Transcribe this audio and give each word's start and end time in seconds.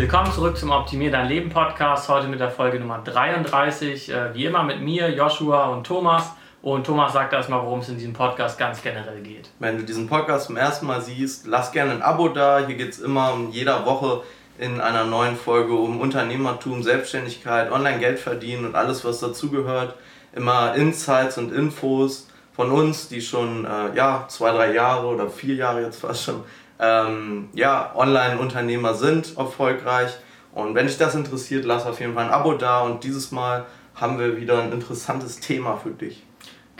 Willkommen 0.00 0.32
zurück 0.32 0.56
zum 0.56 0.70
Optimier 0.70 1.10
dein 1.10 1.28
Leben 1.28 1.50
Podcast. 1.50 2.08
Heute 2.08 2.26
mit 2.26 2.40
der 2.40 2.50
Folge 2.50 2.80
Nummer 2.80 3.02
33. 3.04 4.08
Äh, 4.10 4.34
wie 4.34 4.46
immer 4.46 4.62
mit 4.62 4.80
mir, 4.80 5.10
Joshua 5.10 5.66
und 5.66 5.86
Thomas. 5.86 6.24
Und 6.62 6.86
Thomas 6.86 7.12
sagt 7.12 7.34
erstmal, 7.34 7.62
worum 7.62 7.80
es 7.80 7.90
in 7.90 7.98
diesem 7.98 8.14
Podcast 8.14 8.58
ganz 8.58 8.80
generell 8.80 9.20
geht. 9.20 9.50
Wenn 9.58 9.76
du 9.76 9.84
diesen 9.84 10.08
Podcast 10.08 10.46
zum 10.46 10.56
ersten 10.56 10.86
Mal 10.86 11.02
siehst, 11.02 11.46
lass 11.46 11.70
gerne 11.70 11.92
ein 11.92 12.00
Abo 12.00 12.30
da. 12.30 12.66
Hier 12.66 12.76
geht 12.76 12.92
es 12.92 12.98
immer 12.98 13.34
um 13.34 13.50
jeder 13.50 13.84
Woche 13.84 14.22
in 14.58 14.80
einer 14.80 15.04
neuen 15.04 15.36
Folge 15.36 15.74
um 15.74 16.00
Unternehmertum, 16.00 16.82
Selbstständigkeit, 16.82 17.70
Online-Geld 17.70 18.18
verdienen 18.18 18.64
und 18.64 18.76
alles, 18.76 19.04
was 19.04 19.20
dazugehört. 19.20 19.96
Immer 20.32 20.76
Insights 20.76 21.36
und 21.36 21.52
Infos 21.52 22.26
von 22.54 22.70
uns, 22.70 23.08
die 23.08 23.20
schon 23.20 23.66
äh, 23.66 23.94
ja, 23.94 24.24
zwei, 24.28 24.50
drei 24.52 24.72
Jahre 24.72 25.08
oder 25.08 25.28
vier 25.28 25.56
Jahre 25.56 25.82
jetzt 25.82 26.00
fast 26.00 26.24
schon 26.24 26.42
ähm, 26.80 27.48
ja, 27.52 27.92
Online-Unternehmer 27.94 28.94
sind, 28.94 29.36
erfolgreich. 29.36 30.16
Und 30.52 30.74
wenn 30.74 30.86
dich 30.86 30.98
das 30.98 31.14
interessiert, 31.14 31.64
lass 31.64 31.86
auf 31.86 32.00
jeden 32.00 32.14
Fall 32.14 32.24
ein 32.24 32.30
Abo 32.30 32.54
da. 32.54 32.80
Und 32.80 33.04
dieses 33.04 33.30
Mal 33.30 33.66
haben 33.94 34.18
wir 34.18 34.36
wieder 34.36 34.60
ein 34.60 34.72
interessantes 34.72 35.40
Thema 35.40 35.76
für 35.76 35.90
dich. 35.90 36.24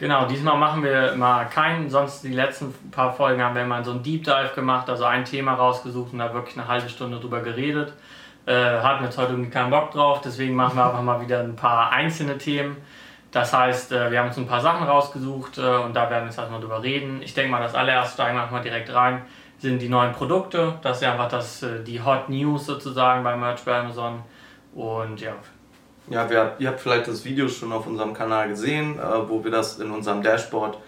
Genau, 0.00 0.24
diesmal 0.24 0.56
machen 0.56 0.82
wir 0.82 1.14
mal 1.14 1.44
keinen, 1.44 1.90
sonst 1.90 2.22
die 2.24 2.32
letzten 2.32 2.72
paar 2.90 3.12
Folgen 3.12 3.42
haben 3.42 3.54
wir 3.54 3.66
mal 3.66 3.84
so 3.84 3.90
einen 3.90 4.02
Deep 4.02 4.24
Dive 4.24 4.52
gemacht, 4.54 4.88
also 4.88 5.04
ein 5.04 5.26
Thema 5.26 5.52
rausgesucht 5.52 6.14
und 6.14 6.20
da 6.20 6.32
wirklich 6.32 6.56
eine 6.56 6.66
halbe 6.66 6.88
Stunde 6.88 7.20
drüber 7.20 7.40
geredet. 7.40 7.92
Äh, 8.46 8.54
hatten 8.54 9.04
jetzt 9.04 9.18
heute 9.18 9.32
irgendwie 9.32 9.50
keinen 9.50 9.68
Bock 9.68 9.90
drauf, 9.90 10.22
deswegen 10.24 10.54
machen 10.54 10.78
wir 10.78 10.86
einfach 10.86 11.02
mal 11.02 11.20
wieder 11.20 11.40
ein 11.40 11.54
paar 11.54 11.92
einzelne 11.92 12.38
Themen. 12.38 12.78
Das 13.30 13.52
heißt, 13.52 13.92
äh, 13.92 14.10
wir 14.10 14.20
haben 14.20 14.28
uns 14.28 14.38
ein 14.38 14.46
paar 14.46 14.62
Sachen 14.62 14.86
rausgesucht 14.86 15.58
äh, 15.58 15.60
und 15.60 15.94
da 15.94 16.08
werden 16.08 16.22
wir 16.22 16.28
jetzt 16.28 16.38
erstmal 16.38 16.60
drüber 16.60 16.82
reden. 16.82 17.20
Ich 17.22 17.34
denke 17.34 17.50
mal, 17.50 17.60
das 17.62 17.74
allererste 17.74 18.14
steigen 18.14 18.38
wir 18.38 18.46
mal 18.46 18.62
direkt 18.62 18.94
rein, 18.94 19.20
sind 19.60 19.80
die 19.80 19.88
neuen 19.88 20.12
Produkte. 20.12 20.78
Das 20.82 20.96
ist 20.96 21.02
ja 21.02 21.12
einfach 21.12 21.28
das, 21.28 21.62
äh, 21.62 21.84
die 21.84 22.02
Hot 22.02 22.28
News 22.28 22.66
sozusagen 22.66 23.22
bei 23.22 23.36
Merch 23.36 23.60
bei 23.64 23.78
Amazon. 23.78 24.22
Und 24.74 25.20
ja, 25.20 25.34
ja, 26.08 26.28
wir, 26.28 26.56
ihr 26.58 26.68
habt 26.68 26.80
vielleicht 26.80 27.06
das 27.06 27.24
Video 27.24 27.48
schon 27.48 27.72
auf 27.72 27.86
unserem 27.86 28.14
Kanal 28.14 28.48
gesehen, 28.48 28.98
äh, 28.98 29.28
wo 29.28 29.44
wir 29.44 29.50
das 29.50 29.78
in 29.78 29.90
unserem 29.90 30.22
Dashboard 30.22 30.78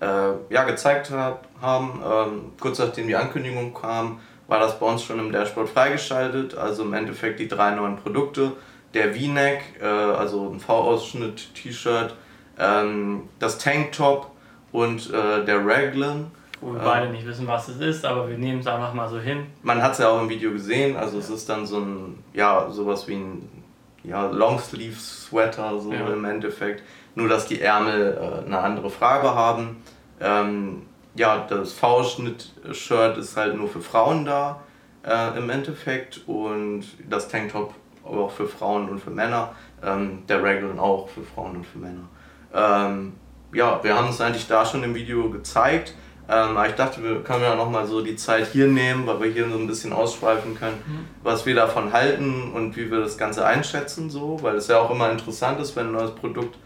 äh, 0.00 0.06
ja, 0.50 0.64
gezeigt 0.64 1.10
hab, 1.10 1.46
haben. 1.60 2.02
Ähm, 2.04 2.52
kurz 2.58 2.78
nachdem 2.78 3.06
die 3.06 3.14
Ankündigung 3.14 3.74
kam, 3.74 4.20
war 4.48 4.58
das 4.58 4.78
bei 4.78 4.86
uns 4.86 5.04
schon 5.04 5.18
im 5.18 5.30
Dashboard 5.30 5.68
freigeschaltet. 5.68 6.56
Also 6.56 6.82
im 6.82 6.94
Endeffekt 6.94 7.38
die 7.38 7.48
drei 7.48 7.70
neuen 7.70 7.96
Produkte. 7.96 8.52
Der 8.94 9.14
V-Neck, 9.14 9.62
äh, 9.80 9.84
also 9.84 10.50
ein 10.50 10.58
V-Ausschnitt-T-Shirt, 10.58 12.14
ähm, 12.58 13.28
das 13.38 13.58
Tanktop 13.58 14.30
und 14.72 15.12
äh, 15.12 15.44
der 15.44 15.64
Raglan. 15.64 16.30
Wo 16.62 16.72
wir 16.72 16.78
ähm, 16.78 16.84
beide 16.84 17.10
nicht 17.10 17.26
wissen, 17.26 17.46
was 17.46 17.68
es 17.68 17.80
ist, 17.80 18.06
aber 18.06 18.28
wir 18.28 18.38
nehmen 18.38 18.60
es 18.60 18.66
einfach 18.66 18.94
mal 18.94 19.08
so 19.08 19.18
hin. 19.18 19.46
Man 19.62 19.82
hat 19.82 19.92
es 19.92 19.98
ja 19.98 20.08
auch 20.08 20.22
im 20.22 20.28
Video 20.28 20.52
gesehen, 20.52 20.96
also 20.96 21.16
ja. 21.16 21.22
es 21.22 21.28
ist 21.28 21.48
dann 21.48 21.66
so 21.66 21.80
ein, 21.80 22.24
ja, 22.32 22.70
sowas 22.70 23.06
wie 23.08 23.16
ein 23.16 23.64
ja, 24.04 24.26
Longsleeve-Sweater 24.26 25.78
so 25.80 25.92
ja. 25.92 26.06
im 26.06 26.24
Endeffekt. 26.24 26.82
Nur, 27.14 27.28
dass 27.28 27.46
die 27.46 27.60
Ärmel 27.60 28.16
äh, 28.16 28.46
eine 28.46 28.58
andere 28.58 28.90
Farbe 28.90 29.34
haben. 29.34 29.82
Ähm, 30.20 30.82
ja, 31.14 31.44
das 31.48 31.72
V-Schnitt-Shirt 31.72 33.18
ist 33.18 33.36
halt 33.36 33.56
nur 33.56 33.68
für 33.68 33.80
Frauen 33.80 34.24
da 34.24 34.62
äh, 35.04 35.36
im 35.36 35.50
Endeffekt 35.50 36.22
und 36.26 36.84
das 37.10 37.28
Tanktop 37.28 37.74
auch 38.04 38.30
für 38.30 38.46
Frauen 38.46 38.88
und 38.88 39.00
für 39.00 39.10
Männer. 39.10 39.54
Ähm, 39.82 40.22
der 40.28 40.42
Raglan 40.42 40.78
auch 40.78 41.08
für 41.08 41.22
Frauen 41.22 41.56
und 41.56 41.66
für 41.66 41.78
Männer. 41.78 42.08
Ähm, 42.54 43.14
ja, 43.52 43.82
wir 43.82 43.96
haben 43.96 44.08
es 44.08 44.20
eigentlich 44.20 44.46
da 44.46 44.64
schon 44.64 44.82
im 44.82 44.94
Video 44.94 45.28
gezeigt. 45.28 45.94
Ähm, 46.32 46.56
aber 46.56 46.66
ich 46.66 46.74
dachte, 46.74 47.02
wir 47.02 47.22
können 47.22 47.42
ja 47.42 47.54
nochmal 47.54 47.86
so 47.86 48.00
die 48.00 48.16
Zeit 48.16 48.46
hier 48.46 48.66
nehmen, 48.66 49.06
weil 49.06 49.20
wir 49.20 49.30
hier 49.30 49.50
so 49.50 49.58
ein 49.58 49.66
bisschen 49.66 49.92
ausschweifen 49.92 50.54
können, 50.54 50.78
mhm. 50.86 51.08
was 51.22 51.44
wir 51.44 51.54
davon 51.54 51.92
halten 51.92 52.52
und 52.54 52.74
wie 52.74 52.90
wir 52.90 53.00
das 53.00 53.18
Ganze 53.18 53.44
einschätzen, 53.44 54.08
so, 54.08 54.38
weil 54.40 54.56
es 54.56 54.68
ja 54.68 54.78
auch 54.78 54.90
immer 54.90 55.10
interessant 55.10 55.60
ist, 55.60 55.76
wenn 55.76 55.88
ein 55.88 55.92
neues 55.92 56.12
Produkt 56.12 56.56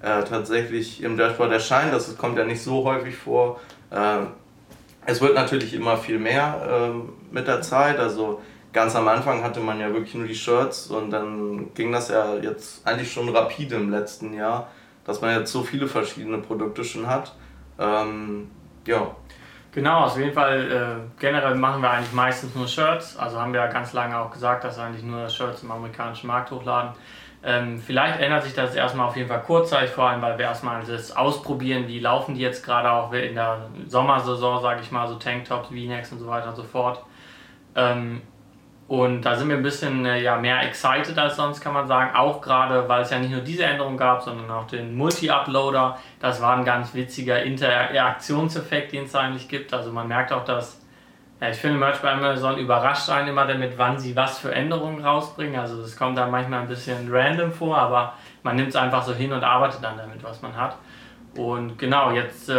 äh, 0.00 0.22
tatsächlich 0.22 1.02
im 1.02 1.16
Dashboard 1.16 1.50
erscheint. 1.50 1.92
Das 1.92 2.16
kommt 2.16 2.38
ja 2.38 2.44
nicht 2.44 2.62
so 2.62 2.84
häufig 2.84 3.16
vor. 3.16 3.60
Äh, 3.90 4.26
es 5.06 5.20
wird 5.20 5.34
natürlich 5.34 5.74
immer 5.74 5.96
viel 5.96 6.20
mehr 6.20 6.92
äh, 6.94 7.34
mit 7.34 7.48
der 7.48 7.62
Zeit. 7.62 7.98
Also 7.98 8.40
ganz 8.72 8.94
am 8.94 9.08
Anfang 9.08 9.42
hatte 9.42 9.58
man 9.58 9.80
ja 9.80 9.92
wirklich 9.92 10.14
nur 10.14 10.28
die 10.28 10.36
Shirts 10.36 10.86
und 10.86 11.10
dann 11.10 11.74
ging 11.74 11.90
das 11.90 12.10
ja 12.10 12.36
jetzt 12.36 12.86
eigentlich 12.86 13.12
schon 13.12 13.28
rapide 13.30 13.74
im 13.74 13.90
letzten 13.90 14.34
Jahr, 14.34 14.68
dass 15.04 15.20
man 15.20 15.36
jetzt 15.36 15.50
so 15.50 15.64
viele 15.64 15.88
verschiedene 15.88 16.38
Produkte 16.38 16.84
schon 16.84 17.08
hat. 17.08 17.34
Ähm, 17.80 18.50
ja. 18.86 19.14
Genau, 19.72 20.04
auf 20.04 20.16
jeden 20.16 20.32
Fall. 20.32 20.72
Äh, 20.72 21.20
generell 21.20 21.54
machen 21.54 21.82
wir 21.82 21.90
eigentlich 21.90 22.12
meistens 22.12 22.54
nur 22.54 22.66
Shirts. 22.66 23.16
Also 23.18 23.38
haben 23.38 23.52
wir 23.52 23.60
ja 23.60 23.66
ganz 23.66 23.92
lange 23.92 24.18
auch 24.18 24.30
gesagt, 24.30 24.64
dass 24.64 24.78
eigentlich 24.78 25.02
nur 25.02 25.28
Shirts 25.28 25.62
im 25.62 25.70
amerikanischen 25.70 26.28
Markt 26.28 26.50
hochladen. 26.50 26.92
Ähm, 27.44 27.78
vielleicht 27.78 28.18
ändert 28.18 28.44
sich 28.44 28.54
das 28.54 28.74
erstmal 28.74 29.06
auf 29.06 29.16
jeden 29.16 29.28
Fall 29.28 29.42
kurzzeitig, 29.42 29.90
vor 29.90 30.08
allem 30.08 30.22
weil 30.22 30.38
wir 30.38 30.46
erstmal 30.46 30.82
das 30.82 31.14
ausprobieren, 31.14 31.86
wie 31.86 32.00
laufen 32.00 32.34
die 32.34 32.40
jetzt 32.40 32.64
gerade 32.64 32.90
auch 32.90 33.12
in 33.12 33.34
der 33.34 33.68
Sommersaison, 33.86 34.62
sage 34.62 34.80
ich 34.80 34.90
mal, 34.90 35.06
so 35.06 35.16
Tanktops, 35.16 35.68
V-Necks 35.68 36.10
und 36.10 36.18
so 36.20 36.26
weiter 36.26 36.48
und 36.48 36.56
so 36.56 36.64
fort. 36.64 37.04
Ähm, 37.74 38.22
und 38.88 39.22
da 39.22 39.34
sind 39.34 39.48
wir 39.48 39.56
ein 39.56 39.64
bisschen 39.64 40.06
äh, 40.06 40.22
ja, 40.22 40.36
mehr 40.36 40.62
excited 40.62 41.18
als 41.18 41.34
sonst, 41.34 41.60
kann 41.60 41.72
man 41.72 41.88
sagen. 41.88 42.14
Auch 42.14 42.40
gerade, 42.40 42.88
weil 42.88 43.02
es 43.02 43.10
ja 43.10 43.18
nicht 43.18 43.32
nur 43.32 43.40
diese 43.40 43.64
Änderung 43.64 43.96
gab, 43.96 44.22
sondern 44.22 44.48
auch 44.48 44.68
den 44.68 44.96
Multi-Uploader. 44.96 45.98
Das 46.20 46.40
war 46.40 46.56
ein 46.56 46.64
ganz 46.64 46.94
witziger 46.94 47.42
Interaktionseffekt, 47.42 48.92
den 48.92 49.04
es 49.04 49.14
eigentlich 49.16 49.48
gibt. 49.48 49.74
Also 49.74 49.90
man 49.90 50.06
merkt 50.06 50.32
auch, 50.32 50.44
dass, 50.44 50.80
ja, 51.40 51.48
ich 51.48 51.56
finde, 51.56 51.78
Merch 51.78 51.98
bei 51.98 52.12
Amazon 52.12 52.58
überrascht 52.58 53.10
einen 53.10 53.28
immer 53.28 53.44
damit, 53.44 53.76
wann 53.76 53.98
sie 53.98 54.14
was 54.14 54.38
für 54.38 54.54
Änderungen 54.54 55.04
rausbringen. 55.04 55.58
Also 55.58 55.82
das 55.82 55.96
kommt 55.96 56.16
dann 56.16 56.30
manchmal 56.30 56.60
ein 56.60 56.68
bisschen 56.68 57.08
random 57.10 57.50
vor, 57.50 57.76
aber 57.76 58.14
man 58.44 58.54
nimmt 58.54 58.68
es 58.68 58.76
einfach 58.76 59.02
so 59.02 59.12
hin 59.12 59.32
und 59.32 59.42
arbeitet 59.42 59.82
dann 59.82 59.96
damit, 59.96 60.22
was 60.22 60.40
man 60.42 60.56
hat. 60.56 60.76
Und 61.36 61.78
genau, 61.78 62.12
jetzt, 62.12 62.48
äh, 62.48 62.54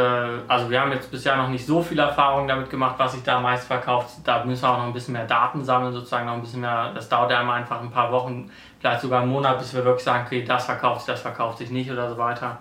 also 0.47 0.69
wir 0.69 0.79
haben 0.79 0.91
jetzt 0.91 1.09
bisher 1.09 1.35
noch 1.35 1.49
nicht 1.49 1.65
so 1.65 1.81
viel 1.81 1.97
Erfahrung 1.99 2.47
damit 2.47 2.69
gemacht, 2.69 2.95
was 2.97 3.13
sich 3.13 3.23
da 3.23 3.39
meist 3.39 3.67
verkauft. 3.67 4.15
Da 4.23 4.43
müssen 4.45 4.63
wir 4.63 4.69
auch 4.69 4.77
noch 4.77 4.85
ein 4.85 4.93
bisschen 4.93 5.13
mehr 5.13 5.25
Daten 5.25 5.63
sammeln, 5.63 5.93
sozusagen 5.93 6.25
noch 6.25 6.33
ein 6.33 6.41
bisschen 6.41 6.61
mehr. 6.61 6.91
Das 6.93 7.09
dauert 7.09 7.31
ja 7.31 7.39
einfach 7.39 7.81
ein 7.81 7.91
paar 7.91 8.11
Wochen, 8.11 8.51
vielleicht 8.79 9.01
sogar 9.01 9.21
einen 9.21 9.31
Monat, 9.31 9.57
bis 9.59 9.73
wir 9.73 9.83
wirklich 9.83 10.03
sagen, 10.03 10.25
okay, 10.25 10.43
das 10.43 10.65
verkauft 10.65 11.01
sich, 11.01 11.13
das 11.13 11.21
verkauft 11.21 11.57
sich 11.57 11.71
nicht 11.71 11.91
oder 11.91 12.09
so 12.09 12.17
weiter. 12.17 12.59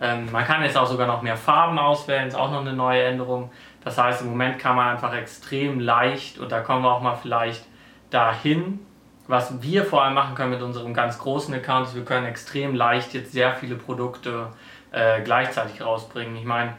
Ähm, 0.00 0.30
man 0.32 0.44
kann 0.44 0.62
jetzt 0.62 0.76
auch 0.76 0.86
sogar 0.86 1.06
noch 1.06 1.22
mehr 1.22 1.36
Farben 1.36 1.78
auswählen, 1.78 2.28
ist 2.28 2.34
auch 2.34 2.50
noch 2.50 2.60
eine 2.60 2.72
neue 2.72 3.02
Änderung. 3.02 3.50
Das 3.84 3.96
heißt, 3.96 4.22
im 4.22 4.28
Moment 4.28 4.58
kann 4.58 4.76
man 4.76 4.88
einfach 4.88 5.14
extrem 5.14 5.80
leicht, 5.80 6.38
und 6.38 6.50
da 6.50 6.60
kommen 6.60 6.82
wir 6.82 6.92
auch 6.92 7.02
mal 7.02 7.14
vielleicht 7.14 7.64
dahin, 8.10 8.80
was 9.26 9.62
wir 9.62 9.84
vor 9.84 10.02
allem 10.02 10.14
machen 10.14 10.34
können 10.34 10.50
mit 10.50 10.62
unserem 10.62 10.92
ganz 10.92 11.18
großen 11.18 11.54
Account, 11.54 11.86
ist, 11.86 11.94
wir 11.94 12.04
können 12.04 12.26
extrem 12.26 12.74
leicht 12.74 13.14
jetzt 13.14 13.32
sehr 13.32 13.54
viele 13.54 13.76
Produkte 13.76 14.48
äh, 14.94 15.22
gleichzeitig 15.22 15.82
rausbringen. 15.82 16.36
Ich 16.36 16.44
meine, 16.44 16.74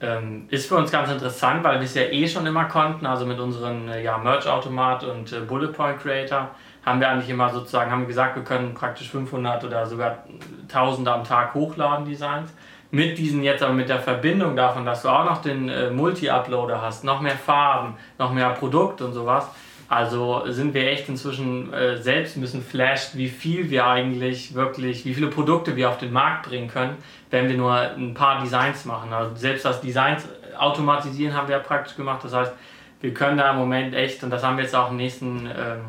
ähm, 0.00 0.46
ist 0.50 0.66
für 0.66 0.76
uns 0.76 0.90
ganz 0.90 1.10
interessant, 1.10 1.62
weil 1.62 1.78
wir 1.78 1.84
es 1.84 1.94
ja 1.94 2.02
eh 2.02 2.26
schon 2.26 2.46
immer 2.46 2.64
konnten, 2.64 3.06
also 3.06 3.26
mit 3.26 3.38
unseren 3.38 3.88
äh, 3.88 4.02
ja, 4.02 4.18
Merch-Automat 4.18 5.04
und 5.04 5.32
äh, 5.32 5.40
Bullet 5.40 5.72
Point 5.72 6.00
Creator 6.00 6.50
haben 6.84 7.00
wir 7.00 7.08
eigentlich 7.08 7.30
immer 7.30 7.48
sozusagen, 7.50 7.90
haben 7.90 8.06
gesagt, 8.06 8.36
wir 8.36 8.44
können 8.44 8.74
praktisch 8.74 9.10
500 9.10 9.64
oder 9.64 9.86
sogar 9.86 10.24
1000 10.68 11.08
am 11.08 11.24
Tag 11.24 11.54
hochladen, 11.54 12.04
Designs. 12.04 12.52
Mit 12.90 13.18
diesen 13.18 13.42
jetzt 13.42 13.62
aber 13.62 13.72
mit 13.72 13.88
der 13.88 13.98
Verbindung 13.98 14.54
davon, 14.54 14.84
dass 14.84 15.02
du 15.02 15.08
auch 15.08 15.24
noch 15.24 15.42
den 15.42 15.68
äh, 15.68 15.90
Multi-Uploader 15.90 16.80
hast, 16.80 17.04
noch 17.04 17.20
mehr 17.20 17.36
Farben, 17.36 17.96
noch 18.18 18.32
mehr 18.32 18.50
Produkt 18.50 19.00
und 19.00 19.12
sowas, 19.12 19.48
also 19.94 20.42
sind 20.46 20.74
wir 20.74 20.90
echt 20.90 21.08
inzwischen 21.08 21.72
äh, 21.72 21.96
selbst 21.96 22.36
ein 22.36 22.40
bisschen 22.40 22.62
flashed, 22.62 23.16
wie 23.16 23.28
viel 23.28 23.70
wir 23.70 23.86
eigentlich 23.86 24.52
wirklich, 24.54 25.04
wie 25.04 25.14
viele 25.14 25.28
Produkte 25.28 25.76
wir 25.76 25.88
auf 25.88 25.98
den 25.98 26.12
Markt 26.12 26.48
bringen 26.48 26.68
können, 26.68 26.96
wenn 27.30 27.48
wir 27.48 27.56
nur 27.56 27.72
ein 27.74 28.12
paar 28.12 28.42
Designs 28.42 28.84
machen. 28.84 29.12
Also 29.12 29.36
selbst 29.36 29.64
das 29.64 29.80
Designs 29.80 30.28
automatisieren 30.58 31.34
haben 31.34 31.46
wir 31.46 31.56
ja 31.56 31.62
praktisch 31.62 31.96
gemacht. 31.96 32.24
Das 32.24 32.34
heißt, 32.34 32.52
wir 33.00 33.14
können 33.14 33.38
da 33.38 33.52
im 33.52 33.56
Moment 33.56 33.94
echt, 33.94 34.24
und 34.24 34.30
das 34.30 34.42
haben 34.42 34.56
wir 34.56 34.64
jetzt 34.64 34.74
auch 34.74 34.90
in 34.90 34.98
den 34.98 35.04
nächsten, 35.04 35.46
ähm, 35.46 35.80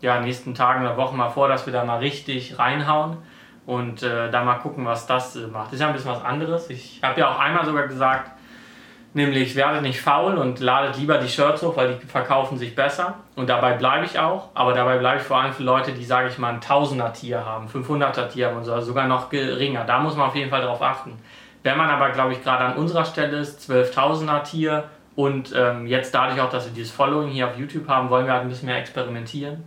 ja, 0.00 0.20
nächsten 0.20 0.54
Tagen 0.54 0.84
oder 0.84 0.96
Wochen 0.96 1.16
mal 1.16 1.30
vor, 1.30 1.46
dass 1.46 1.64
wir 1.64 1.72
da 1.72 1.84
mal 1.84 1.98
richtig 1.98 2.58
reinhauen 2.58 3.18
und 3.66 4.02
äh, 4.02 4.30
da 4.30 4.42
mal 4.42 4.56
gucken, 4.56 4.84
was 4.84 5.06
das 5.06 5.36
äh, 5.36 5.46
macht. 5.46 5.66
Das 5.66 5.74
ist 5.74 5.80
ja 5.80 5.86
ein 5.86 5.92
bisschen 5.92 6.10
was 6.10 6.24
anderes. 6.24 6.68
Ich 6.70 7.00
habe 7.02 7.20
ja 7.20 7.30
auch 7.30 7.38
einmal 7.38 7.64
sogar 7.64 7.86
gesagt, 7.86 8.32
Nämlich 9.16 9.54
werdet 9.54 9.82
nicht 9.82 10.00
faul 10.00 10.34
und 10.34 10.58
ladet 10.58 10.98
lieber 10.98 11.18
die 11.18 11.28
Shirts 11.28 11.62
hoch, 11.62 11.76
weil 11.76 11.94
die 11.94 12.06
verkaufen 12.06 12.58
sich 12.58 12.74
besser. 12.74 13.14
Und 13.36 13.48
dabei 13.48 13.74
bleibe 13.74 14.04
ich 14.04 14.18
auch. 14.18 14.48
Aber 14.54 14.72
dabei 14.72 14.98
bleibe 14.98 15.18
ich 15.18 15.22
vor 15.22 15.36
allem 15.40 15.52
für 15.52 15.62
Leute, 15.62 15.92
die, 15.92 16.04
sage 16.04 16.28
ich 16.28 16.38
mal, 16.38 16.52
ein 16.52 16.60
1000er 16.60 17.12
Tier 17.12 17.46
haben, 17.46 17.68
500er 17.68 18.28
Tier 18.28 18.48
haben 18.48 18.56
und 18.56 18.64
so, 18.64 18.74
also 18.74 18.88
sogar 18.88 19.06
noch 19.06 19.30
geringer. 19.30 19.84
Da 19.84 20.00
muss 20.00 20.16
man 20.16 20.26
auf 20.26 20.34
jeden 20.34 20.50
Fall 20.50 20.62
darauf 20.62 20.82
achten. 20.82 21.16
Wenn 21.62 21.78
man 21.78 21.88
aber, 21.90 22.10
glaube 22.10 22.32
ich, 22.32 22.42
gerade 22.42 22.64
an 22.64 22.76
unserer 22.76 23.04
Stelle 23.04 23.38
ist, 23.38 23.70
12.000er 23.70 24.42
Tier 24.42 24.84
und 25.14 25.54
ähm, 25.56 25.86
jetzt 25.86 26.12
dadurch 26.12 26.40
auch, 26.40 26.50
dass 26.50 26.66
wir 26.66 26.72
dieses 26.72 26.92
Following 26.92 27.28
hier 27.28 27.46
auf 27.46 27.56
YouTube 27.56 27.88
haben, 27.88 28.10
wollen 28.10 28.26
wir 28.26 28.32
halt 28.32 28.42
ein 28.42 28.48
bisschen 28.48 28.66
mehr 28.66 28.78
experimentieren. 28.78 29.62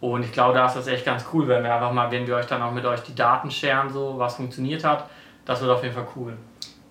Und 0.00 0.22
ich 0.26 0.32
glaube, 0.32 0.52
da 0.52 0.66
ist 0.66 0.76
das 0.76 0.88
echt 0.88 1.06
ganz 1.06 1.24
cool, 1.32 1.48
wenn 1.48 1.64
wir 1.64 1.74
einfach 1.74 1.90
mal, 1.90 2.10
wenn 2.10 2.26
wir 2.26 2.36
euch 2.36 2.44
dann 2.44 2.60
auch 2.60 2.72
mit 2.72 2.84
euch 2.84 3.00
die 3.00 3.14
Daten 3.14 3.50
scheren, 3.50 3.88
so 3.88 4.18
was 4.18 4.36
funktioniert 4.36 4.84
hat. 4.84 5.08
Das 5.46 5.62
wird 5.62 5.70
auf 5.70 5.82
jeden 5.82 5.94
Fall 5.94 6.06
cool. 6.14 6.36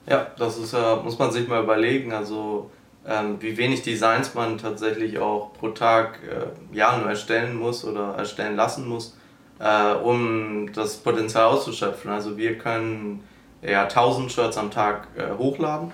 Ja, 0.05 0.27
das 0.37 0.57
ist 0.57 0.73
ja, 0.73 0.97
muss 0.97 1.17
man 1.17 1.31
sich 1.31 1.47
mal 1.47 1.63
überlegen. 1.63 2.11
Also 2.11 2.69
ähm, 3.05 3.37
wie 3.39 3.57
wenig 3.57 3.83
Designs 3.83 4.33
man 4.33 4.57
tatsächlich 4.57 5.19
auch 5.19 5.53
pro 5.53 5.69
Tag 5.69 6.19
äh, 6.23 6.75
ja, 6.75 6.97
nur 6.97 7.09
erstellen 7.09 7.55
muss 7.55 7.85
oder 7.85 8.15
erstellen 8.15 8.55
lassen 8.55 8.87
muss, 8.87 9.17
äh, 9.59 9.93
um 9.93 10.71
das 10.73 10.97
Potenzial 10.97 11.45
auszuschöpfen. 11.45 12.11
Also 12.11 12.37
wir 12.37 12.57
können 12.57 13.23
ja 13.61 13.83
1000 13.83 14.31
Shirts 14.31 14.57
am 14.57 14.71
Tag 14.71 15.07
äh, 15.15 15.37
hochladen 15.37 15.91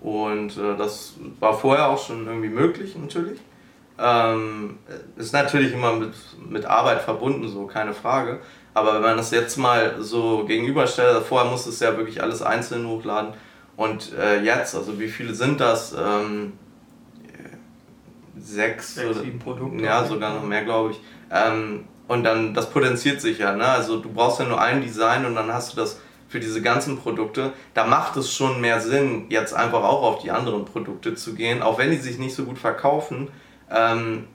und 0.00 0.56
äh, 0.56 0.76
das 0.76 1.14
war 1.38 1.54
vorher 1.54 1.88
auch 1.88 2.02
schon 2.02 2.26
irgendwie 2.26 2.48
möglich 2.48 2.96
natürlich. 2.96 3.40
Ähm, 3.98 4.78
ist 5.16 5.34
natürlich 5.34 5.74
immer 5.74 5.92
mit, 5.92 6.14
mit 6.48 6.64
Arbeit 6.64 7.02
verbunden, 7.02 7.46
so 7.48 7.66
keine 7.66 7.92
Frage. 7.92 8.40
Aber 8.72 8.94
wenn 8.94 9.02
man 9.02 9.16
das 9.18 9.30
jetzt 9.30 9.58
mal 9.58 9.96
so 10.00 10.44
gegenüberstellt, 10.46 11.08
also 11.08 11.20
vorher 11.20 11.50
musste 11.50 11.68
es 11.68 11.80
ja 11.80 11.94
wirklich 11.98 12.22
alles 12.22 12.40
einzeln 12.40 12.86
hochladen 12.86 13.34
und 13.80 14.12
äh, 14.12 14.42
jetzt, 14.42 14.74
also 14.74 15.00
wie 15.00 15.08
viele 15.08 15.32
sind 15.32 15.58
das? 15.58 15.94
Ähm, 15.98 16.52
sechs, 18.36 18.96
sechs 18.96 19.08
oder, 19.08 19.20
sieben 19.22 19.38
Produkte. 19.38 19.82
Ja, 19.82 20.04
sogar 20.04 20.34
noch 20.34 20.44
mehr, 20.44 20.64
glaube 20.64 20.90
ich. 20.90 21.00
Ähm, 21.30 21.84
und 22.06 22.22
dann, 22.22 22.52
das 22.52 22.68
potenziert 22.68 23.22
sich 23.22 23.38
ja. 23.38 23.56
Ne? 23.56 23.64
Also 23.64 23.98
du 23.98 24.12
brauchst 24.12 24.38
ja 24.38 24.44
nur 24.44 24.60
ein 24.60 24.82
Design 24.82 25.24
und 25.24 25.34
dann 25.34 25.50
hast 25.50 25.72
du 25.72 25.76
das 25.78 25.98
für 26.28 26.40
diese 26.40 26.60
ganzen 26.60 26.98
Produkte. 26.98 27.54
Da 27.72 27.86
macht 27.86 28.18
es 28.18 28.30
schon 28.30 28.60
mehr 28.60 28.82
Sinn, 28.82 29.24
jetzt 29.30 29.54
einfach 29.54 29.82
auch 29.82 30.02
auf 30.02 30.22
die 30.22 30.30
anderen 30.30 30.66
Produkte 30.66 31.14
zu 31.14 31.32
gehen, 31.32 31.62
auch 31.62 31.78
wenn 31.78 31.90
die 31.90 31.96
sich 31.96 32.18
nicht 32.18 32.34
so 32.34 32.44
gut 32.44 32.58
verkaufen. 32.58 33.28
Ähm, 33.70 34.26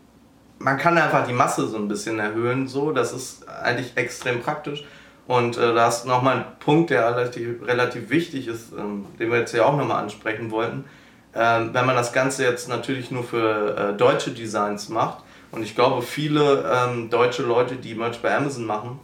man 0.57 0.79
kann 0.79 0.97
einfach 0.97 1.27
die 1.27 1.33
Masse 1.33 1.67
so 1.67 1.77
ein 1.77 1.87
bisschen 1.87 2.17
erhöhen, 2.17 2.67
so, 2.67 2.91
das 2.91 3.13
ist 3.13 3.47
eigentlich 3.47 3.95
extrem 3.95 4.41
praktisch. 4.41 4.85
Und 5.27 5.57
äh, 5.57 5.73
da 5.73 5.87
ist 5.87 6.05
nochmal 6.05 6.37
ein 6.37 6.45
Punkt, 6.59 6.91
der 6.91 7.15
relativ, 7.15 7.65
relativ 7.65 8.09
wichtig 8.09 8.47
ist, 8.47 8.73
ähm, 8.73 9.05
den 9.19 9.31
wir 9.31 9.39
jetzt 9.39 9.53
ja 9.53 9.65
auch 9.65 9.75
nochmal 9.75 10.03
ansprechen 10.03 10.51
wollten. 10.51 10.85
Ähm, 11.33 11.71
wenn 11.73 11.85
man 11.85 11.95
das 11.95 12.13
Ganze 12.13 12.43
jetzt 12.43 12.69
natürlich 12.69 13.11
nur 13.11 13.23
für 13.23 13.75
äh, 13.75 13.97
deutsche 13.97 14.31
Designs 14.31 14.89
macht, 14.89 15.19
und 15.51 15.63
ich 15.63 15.73
glaube, 15.73 16.01
viele 16.01 16.69
ähm, 16.69 17.09
deutsche 17.09 17.43
Leute, 17.43 17.75
die 17.75 17.95
Merch 17.95 18.21
bei 18.21 18.35
Amazon 18.35 18.65
machen, 18.65 18.99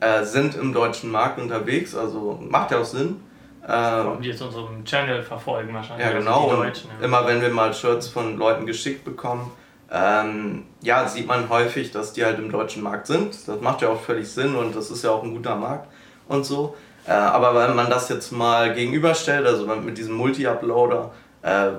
äh, 0.00 0.24
sind 0.24 0.56
im 0.56 0.72
deutschen 0.72 1.10
Markt 1.10 1.38
unterwegs, 1.38 1.94
also 1.94 2.38
macht 2.48 2.70
ja 2.70 2.78
auch 2.78 2.84
Sinn. 2.84 3.20
Ähm, 3.68 4.22
die 4.22 4.28
jetzt 4.28 4.40
unseren 4.40 4.84
Channel 4.84 5.22
verfolgen 5.22 5.74
wahrscheinlich. 5.74 6.06
Ja, 6.06 6.12
also 6.12 6.24
genau. 6.24 6.48
Also 6.48 6.62
Deutschen, 6.62 6.90
ja. 6.98 7.04
Immer 7.04 7.26
wenn 7.26 7.42
wir 7.42 7.50
mal 7.50 7.74
Shirts 7.74 8.08
von 8.08 8.38
Leuten 8.38 8.64
geschickt 8.64 9.04
bekommen, 9.04 9.52
ähm, 9.92 10.64
ja, 10.82 11.08
sieht 11.08 11.26
man 11.26 11.48
häufig, 11.48 11.90
dass 11.90 12.12
die 12.12 12.24
halt 12.24 12.38
im 12.38 12.50
deutschen 12.50 12.82
Markt 12.82 13.06
sind. 13.06 13.36
Das 13.48 13.60
macht 13.60 13.82
ja 13.82 13.88
auch 13.88 14.00
völlig 14.00 14.28
Sinn 14.28 14.54
und 14.54 14.76
das 14.76 14.90
ist 14.90 15.02
ja 15.02 15.10
auch 15.10 15.22
ein 15.22 15.34
guter 15.34 15.56
Markt 15.56 15.88
und 16.28 16.44
so. 16.44 16.76
Äh, 17.06 17.12
aber 17.12 17.54
wenn 17.54 17.74
man 17.74 17.90
das 17.90 18.08
jetzt 18.08 18.30
mal 18.30 18.72
gegenüberstellt, 18.74 19.46
also 19.46 19.66
mit 19.66 19.98
diesem 19.98 20.14
Multi-Uploader, 20.14 21.10
äh, 21.42 21.70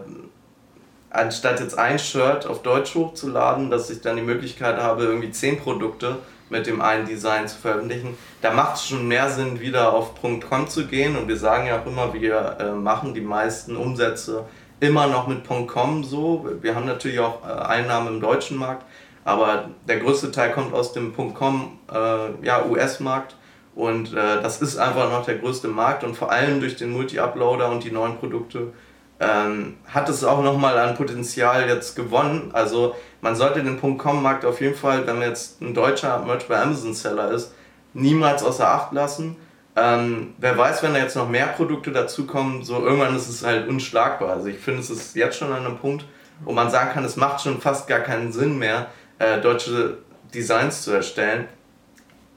anstatt 1.10 1.60
jetzt 1.60 1.78
ein 1.78 2.00
Shirt 2.00 2.46
auf 2.46 2.62
Deutsch 2.64 2.96
hochzuladen, 2.96 3.70
dass 3.70 3.90
ich 3.90 4.02
dann 4.02 4.16
die 4.16 4.22
Möglichkeit 4.22 4.78
habe, 4.78 5.04
irgendwie 5.04 5.32
zehn 5.32 5.58
Produkte 5.60 6.18
mit 6.50 6.68
dem 6.68 6.82
einen 6.82 7.06
Design 7.06 7.48
zu 7.48 7.58
veröffentlichen, 7.58 8.18
da 8.42 8.52
macht 8.52 8.76
es 8.76 8.88
schon 8.88 9.08
mehr 9.08 9.30
Sinn, 9.30 9.62
wieder 9.62 9.94
auf 9.94 10.12
.com 10.22 10.68
zu 10.68 10.86
gehen. 10.86 11.16
Und 11.16 11.30
wir 11.30 11.38
sagen 11.38 11.68
ja 11.68 11.80
auch 11.80 11.86
immer, 11.86 12.14
wir 12.14 12.58
äh, 12.60 12.72
machen 12.72 13.14
die 13.14 13.22
meisten 13.22 13.78
Umsätze 13.78 14.46
immer 14.82 15.08
noch 15.08 15.28
mit 15.28 15.48
.com 15.68 16.04
so. 16.04 16.46
Wir 16.62 16.76
haben 16.76 16.86
natürlich 16.86 17.20
auch 17.20 17.48
äh, 17.48 17.52
Einnahmen 17.52 18.16
im 18.16 18.22
deutschen 18.22 18.58
Markt, 18.58 18.84
aber 19.24 19.70
der 19.88 20.00
größte 20.00 20.32
Teil 20.32 20.52
kommt 20.52 20.74
aus 20.74 20.92
dem 20.92 21.16
.com 21.34 21.80
äh, 21.90 22.46
ja, 22.46 22.66
US-Markt. 22.66 23.38
Und 23.74 24.14
äh, 24.14 24.42
das 24.42 24.62
ist 24.62 24.78
einfach 24.78 25.10
noch 25.10 25.24
der 25.24 25.38
größte 25.38 25.70
Markt 25.70 26.04
und 26.04 26.18
vor 26.18 26.30
allem 26.30 26.60
durch 26.60 26.76
den 26.76 26.92
Multi-Uploader 26.92 27.70
und 27.70 27.86
die 27.86 27.92
neuen 27.92 28.18
Produkte 28.18 28.74
ähm, 29.22 29.78
hat 29.88 30.10
es 30.10 30.24
auch 30.24 30.44
nochmal 30.44 30.78
an 30.78 30.96
Potenzial 30.96 31.70
jetzt 31.70 31.96
gewonnen. 31.96 32.50
Also 32.54 32.96
man 33.22 33.36
sollte 33.36 33.64
den 33.64 33.80
.com-Markt 33.80 34.44
auf 34.46 34.60
jeden 34.60 34.76
Fall, 34.76 35.06
wenn 35.06 35.20
man 35.20 35.30
jetzt 35.30 35.62
ein 35.62 35.74
deutscher 35.74 36.20
Merch 36.26 36.48
bei 36.48 36.60
Amazon-Seller 36.60 37.32
ist, 37.32 37.54
niemals 37.94 38.44
außer 38.44 38.68
Acht 38.68 38.92
lassen. 38.94 39.38
Ähm, 39.76 40.34
wer 40.38 40.58
weiß, 40.58 40.84
wenn 40.84 40.94
da 40.94 41.00
jetzt 41.00 41.16
noch 41.16 41.30
mehr 41.30 41.48
Produkte 41.48 41.92
dazukommen, 41.92 42.64
so 42.64 42.84
irgendwann 42.84 43.16
ist 43.16 43.30
es 43.30 43.46
halt 43.46 43.68
unschlagbar. 43.68 44.32
Also 44.32 44.48
ich 44.48 44.58
finde, 44.58 44.82
es 44.82 44.90
ist 44.90 45.16
jetzt 45.16 45.38
schon 45.38 45.52
an 45.52 45.66
einem 45.66 45.78
Punkt, 45.78 46.06
wo 46.44 46.52
man 46.52 46.70
sagen 46.70 46.92
kann, 46.94 47.06
es 47.06 47.16
macht 47.16 47.42
schon 47.42 47.62
fast 47.62 47.88
gar 47.88 48.00
keinen 48.00 48.34
Sinn 48.34 48.58
mehr, 48.58 48.88
äh, 49.20 49.40
deutsche 49.40 50.00
Designs 50.34 50.82
zu 50.82 50.92
erstellen. 50.92 51.48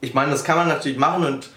Ich 0.01 0.15
meine, 0.15 0.31
das 0.31 0.45
kann 0.45 0.57
man 0.57 0.69
natürlich 0.69 0.99
machen 0.99 1.25
und 1.25 1.51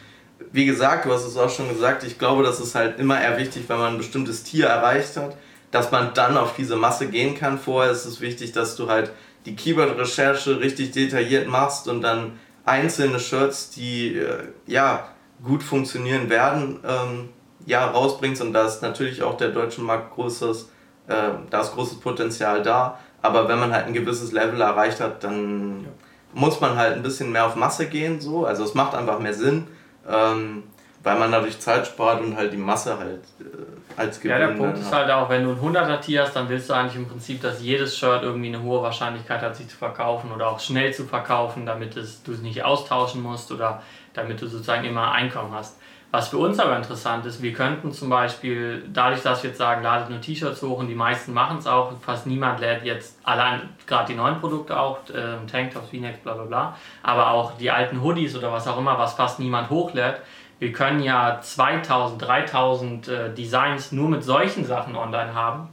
wie 0.51 0.65
gesagt, 0.65 1.05
du 1.05 1.11
hast 1.11 1.25
es 1.25 1.37
auch 1.37 1.49
schon 1.49 1.69
gesagt, 1.69 2.03
ich 2.03 2.17
glaube, 2.17 2.43
das 2.43 2.59
ist 2.59 2.73
halt 2.73 2.99
immer 2.99 3.21
eher 3.21 3.37
wichtig, 3.37 3.65
wenn 3.67 3.77
man 3.77 3.93
ein 3.93 3.97
bestimmtes 3.97 4.43
Tier 4.43 4.67
erreicht 4.67 5.17
hat, 5.17 5.35
dass 5.71 5.91
man 5.91 6.13
dann 6.13 6.37
auf 6.37 6.55
diese 6.55 6.75
Masse 6.75 7.07
gehen 7.07 7.35
kann. 7.37 7.59
Vorher 7.59 7.91
ist 7.91 8.05
es 8.05 8.21
wichtig, 8.21 8.53
dass 8.53 8.75
du 8.75 8.89
halt 8.89 9.11
die 9.45 9.55
Keyword-Recherche 9.55 10.59
richtig 10.59 10.91
detailliert 10.91 11.47
machst 11.47 11.87
und 11.87 12.01
dann 12.01 12.39
einzelne 12.65 13.19
Shirts, 13.19 13.69
die 13.71 14.17
äh, 14.17 14.47
ja 14.65 15.09
gut 15.43 15.63
funktionieren 15.63 16.29
werden, 16.29 16.79
ähm, 16.87 17.29
ja 17.65 17.85
rausbringst 17.85 18.41
und 18.41 18.53
da 18.53 18.65
ist 18.65 18.81
natürlich 18.81 19.23
auch 19.23 19.37
der 19.37 19.49
deutsche 19.49 19.81
Markt 19.81 20.15
großes, 20.15 20.69
äh, 21.07 21.13
da 21.49 21.61
ist 21.61 21.73
großes 21.73 21.99
Potenzial 21.99 22.61
da. 22.61 22.99
Aber 23.21 23.47
wenn 23.49 23.59
man 23.59 23.73
halt 23.73 23.87
ein 23.87 23.93
gewisses 23.93 24.31
Level 24.31 24.61
erreicht 24.61 24.99
hat, 24.99 25.23
dann 25.23 25.83
ja. 25.83 25.89
muss 26.33 26.61
man 26.61 26.77
halt 26.77 26.95
ein 26.95 27.03
bisschen 27.03 27.31
mehr 27.31 27.45
auf 27.45 27.55
Masse 27.55 27.87
gehen, 27.87 28.21
so. 28.21 28.45
Also 28.45 28.63
es 28.63 28.73
macht 28.73 28.95
einfach 28.95 29.19
mehr 29.19 29.33
Sinn 29.33 29.67
ähm, 30.07 30.63
weil 31.03 31.19
man 31.19 31.31
dadurch 31.31 31.59
Zeit 31.59 31.87
spart 31.87 32.21
und 32.21 32.35
halt 32.35 32.51
die 32.51 32.57
Masse 32.57 32.97
halt 32.97 33.21
äh, 33.39 33.99
als 33.99 34.19
Gewinn. 34.19 34.31
Ja, 34.31 34.47
der 34.47 34.53
Punkt 34.55 34.77
ist 34.77 34.91
halt 34.91 35.09
auch, 35.09 35.29
wenn 35.29 35.43
du 35.43 35.51
ein 35.51 35.75
100er 35.75 36.01
Tier 36.01 36.23
hast, 36.23 36.35
dann 36.35 36.49
willst 36.49 36.69
du 36.69 36.73
eigentlich 36.73 36.95
im 36.95 37.07
Prinzip, 37.07 37.41
dass 37.41 37.61
jedes 37.61 37.97
Shirt 37.97 38.23
irgendwie 38.23 38.47
eine 38.47 38.61
hohe 38.61 38.81
Wahrscheinlichkeit 38.81 39.41
hat, 39.41 39.55
sich 39.55 39.69
zu 39.69 39.77
verkaufen 39.77 40.31
oder 40.33 40.49
auch 40.49 40.59
schnell 40.59 40.93
zu 40.93 41.05
verkaufen, 41.05 41.65
damit 41.65 41.95
es, 41.95 42.23
du 42.23 42.33
es 42.33 42.41
nicht 42.41 42.63
austauschen 42.63 43.21
musst 43.21 43.51
oder 43.51 43.81
damit 44.17 44.41
du 44.41 44.47
sozusagen 44.47 44.83
immer 44.85 45.11
Einkommen 45.11 45.53
hast. 45.53 45.79
Was 46.09 46.29
für 46.29 46.37
uns 46.37 46.57
aber 46.57 46.77
interessant 46.77 47.25
ist, 47.25 47.41
wir 47.41 47.51
könnten 47.51 47.91
zum 47.91 48.09
Beispiel, 48.09 48.85
dadurch, 48.93 49.23
dass 49.23 49.43
wir 49.43 49.49
jetzt 49.49 49.57
sagen, 49.57 49.83
ladet 49.83 50.09
nur 50.09 50.21
T-Shirts 50.21 50.61
hoch 50.61 50.79
und 50.79 50.87
die 50.87 50.95
meisten 50.95 51.33
machen 51.33 51.57
es 51.57 51.67
auch, 51.67 51.91
fast 51.99 52.25
niemand 52.25 52.61
lädt 52.61 52.83
jetzt 52.83 53.19
allein 53.25 53.69
gerade 53.85 54.13
die 54.13 54.17
neuen 54.17 54.39
Produkte 54.39 54.79
auch, 54.79 54.99
äh, 55.09 55.35
Tanktops, 55.51 55.89
V-Necks, 55.89 56.19
bla 56.19 56.33
bla 56.33 56.45
bla, 56.45 56.77
aber 57.03 57.31
auch 57.31 57.57
die 57.57 57.69
alten 57.71 58.01
Hoodies 58.01 58.37
oder 58.37 58.53
was 58.53 58.67
auch 58.69 58.77
immer, 58.77 58.97
was 58.97 59.15
fast 59.15 59.39
niemand 59.39 59.69
hochlädt. 59.69 60.21
Wir 60.59 60.71
können 60.71 61.03
ja 61.03 61.41
2000, 61.41 62.21
3000 62.21 63.07
äh, 63.09 63.33
Designs 63.33 63.91
nur 63.91 64.07
mit 64.07 64.23
solchen 64.23 64.63
Sachen 64.63 64.95
online 64.95 65.35
haben 65.35 65.67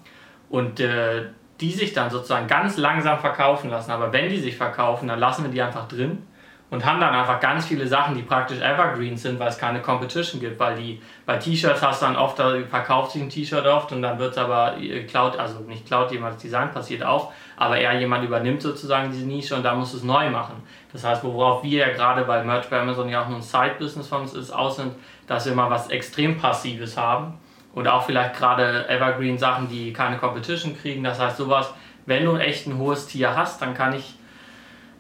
und 0.51 0.81
äh, 0.81 1.27
die 1.61 1.71
sich 1.71 1.93
dann 1.93 2.11
sozusagen 2.11 2.49
ganz 2.49 2.77
langsam 2.77 3.21
verkaufen 3.21 3.71
lassen. 3.71 3.93
Aber 3.93 4.13
wenn 4.13 4.29
die 4.29 4.41
sich 4.41 4.57
verkaufen, 4.57 5.07
dann 5.07 5.21
lassen 5.21 5.45
wir 5.45 5.51
die 5.53 5.63
einfach 5.63 5.87
drin 5.87 6.27
und 6.75 6.85
haben 6.85 6.99
dann 6.99 7.15
einfach 7.15 7.39
ganz 7.39 7.67
viele 7.67 7.87
Sachen, 7.87 8.17
die 8.17 8.23
praktisch 8.23 8.59
evergreen 8.59 9.17
sind, 9.17 9.39
weil 9.39 9.47
es 9.47 9.59
keine 9.59 9.81
Competition 9.81 10.41
gibt, 10.41 10.59
weil 10.59 10.75
die 10.75 11.01
bei 11.25 11.37
T-Shirts 11.37 11.81
hast 11.81 12.03
du 12.03 12.07
dann 12.07 12.17
oft, 12.17 12.37
da 12.37 12.53
verkauft 12.69 13.13
sich 13.13 13.23
ein 13.23 13.31
T-Shirt 13.31 13.65
oft 13.65 13.93
und 13.93 14.03
dann 14.03 14.19
wird 14.19 14.33
es 14.33 14.39
aber 14.39 14.77
äh, 14.77 15.05
klaut, 15.05 15.39
also 15.39 15.61
nicht 15.61 15.87
klaut 15.87 16.11
jemand 16.11 16.43
Design, 16.43 16.73
passiert 16.73 17.05
auch, 17.05 17.33
aber 17.57 17.79
eher 17.79 17.93
jemand 18.01 18.25
übernimmt 18.25 18.61
sozusagen 18.61 19.13
diese 19.13 19.25
Nische 19.25 19.55
und 19.55 19.63
da 19.63 19.77
muss 19.77 19.95
es 19.95 20.03
neu 20.03 20.29
machen. 20.31 20.65
Das 20.93 21.05
heißt, 21.05 21.23
worauf 21.23 21.63
wir 21.63 21.87
ja 21.87 21.93
gerade 21.93 22.25
bei 22.25 22.43
Merch 22.43 22.69
bei 22.69 22.81
Amazon 22.81 23.09
ja 23.09 23.23
auch 23.23 23.29
nur 23.29 23.39
ein 23.39 23.43
Side-Business 23.43 24.09
von 24.09 24.23
uns 24.23 24.35
ist, 24.35 24.51
aus 24.51 24.75
sind, 24.75 24.95
dass 25.29 25.47
wir 25.47 25.55
mal 25.55 25.71
was 25.71 25.91
extrem 25.91 26.39
Passives 26.39 26.97
haben 26.97 27.35
und 27.73 27.87
auch 27.87 28.03
vielleicht 28.03 28.35
gerade 28.35 28.89
evergreen 28.89 29.39
Sachen, 29.39 29.69
die 29.69 29.93
keine 29.93 30.19
Competition 30.19 30.77
kriegen. 30.77 31.05
Das 31.05 31.21
heißt, 31.21 31.37
sowas, 31.37 31.73
wenn 32.07 32.25
du 32.25 32.37
echt 32.37 32.67
ein 32.67 32.79
hohes 32.79 33.07
Tier 33.07 33.37
hast, 33.37 33.63
dann 33.63 33.75
kann 33.75 33.95
ich 33.95 34.17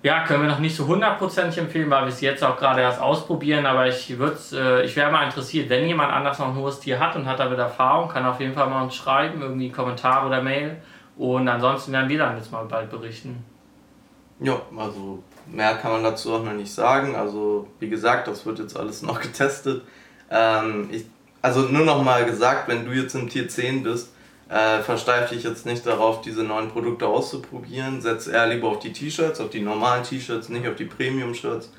ja, 0.05 0.23
können 0.27 0.43
wir 0.43 0.51
noch 0.51 0.59
nicht 0.59 0.77
so 0.77 0.87
hundertprozentig 0.87 1.57
empfehlen, 1.57 1.89
weil 1.89 2.03
wir 2.03 2.13
es 2.13 2.21
jetzt 2.21 2.45
auch 2.45 2.59
gerade 2.59 2.83
erst 2.83 3.01
ausprobieren. 3.01 3.65
Aber 3.65 3.89
ich, 3.89 4.11
äh, 4.11 4.85
ich 4.85 4.95
wäre 4.97 5.11
mal 5.11 5.25
interessiert, 5.25 5.71
wenn 5.71 5.87
jemand 5.87 6.13
anders 6.13 6.39
noch 6.39 6.49
ein 6.49 6.57
hohes 6.57 6.79
Tier 6.79 7.01
hat 7.01 7.17
und 7.17 7.25
hat 7.25 7.39
damit 7.41 7.59
Erfahrung, 7.59 8.11
kann 8.11 8.27
auf 8.27 8.39
jeden 8.39 8.53
Fall 8.53 8.69
mal 8.69 8.83
uns 8.83 8.95
schreiben, 8.95 9.41
irgendwie 9.41 9.71
Kommentar 9.71 10.27
oder 10.27 10.43
Mail. 10.43 10.77
Und 11.17 11.49
ansonsten 11.49 11.93
werden 11.93 12.11
wir 12.11 12.19
dann 12.19 12.37
jetzt 12.37 12.53
mal 12.53 12.67
bald 12.67 12.91
berichten. 12.91 13.43
Ja, 14.41 14.61
also 14.77 15.23
mehr 15.47 15.75
kann 15.77 15.93
man 15.93 16.05
dazu 16.05 16.35
auch 16.35 16.45
noch 16.45 16.53
nicht 16.53 16.73
sagen. 16.73 17.17
Also 17.17 17.67
wie 17.79 17.89
gesagt, 17.89 18.29
das 18.29 18.45
wird 18.45 18.59
jetzt 18.59 18.77
alles 18.79 19.01
noch 19.01 19.23
getestet. 19.23 19.85
Ähm, 20.31 20.91
ich, 20.93 21.07
also 21.41 21.61
nur 21.61 21.87
noch 21.87 22.03
mal 22.03 22.27
gesagt, 22.27 22.69
wenn 22.69 22.85
du 22.85 22.93
jetzt 22.93 23.15
im 23.15 23.31
Tier 23.31 23.49
10 23.49 23.83
bist, 23.83 24.14
äh, 24.49 24.81
versteif 24.81 25.31
dich 25.31 25.43
jetzt 25.43 25.67
nicht 25.67 25.87
darauf, 25.87 26.21
diese 26.21 26.43
neuen 26.43 26.69
Produkte 26.69 27.07
auszuprobieren. 27.07 28.01
Setz 28.01 28.27
eher 28.27 28.47
lieber 28.47 28.69
auf 28.69 28.79
die 28.79 28.93
T-Shirts, 28.93 29.41
auf 29.41 29.51
die 29.51 29.61
normalen 29.61 30.05
T-Shirts, 30.05 30.49
nicht 30.49 30.69
auf 30.69 30.77
die 30.77 30.85
Premium-Shirts. 30.85 31.71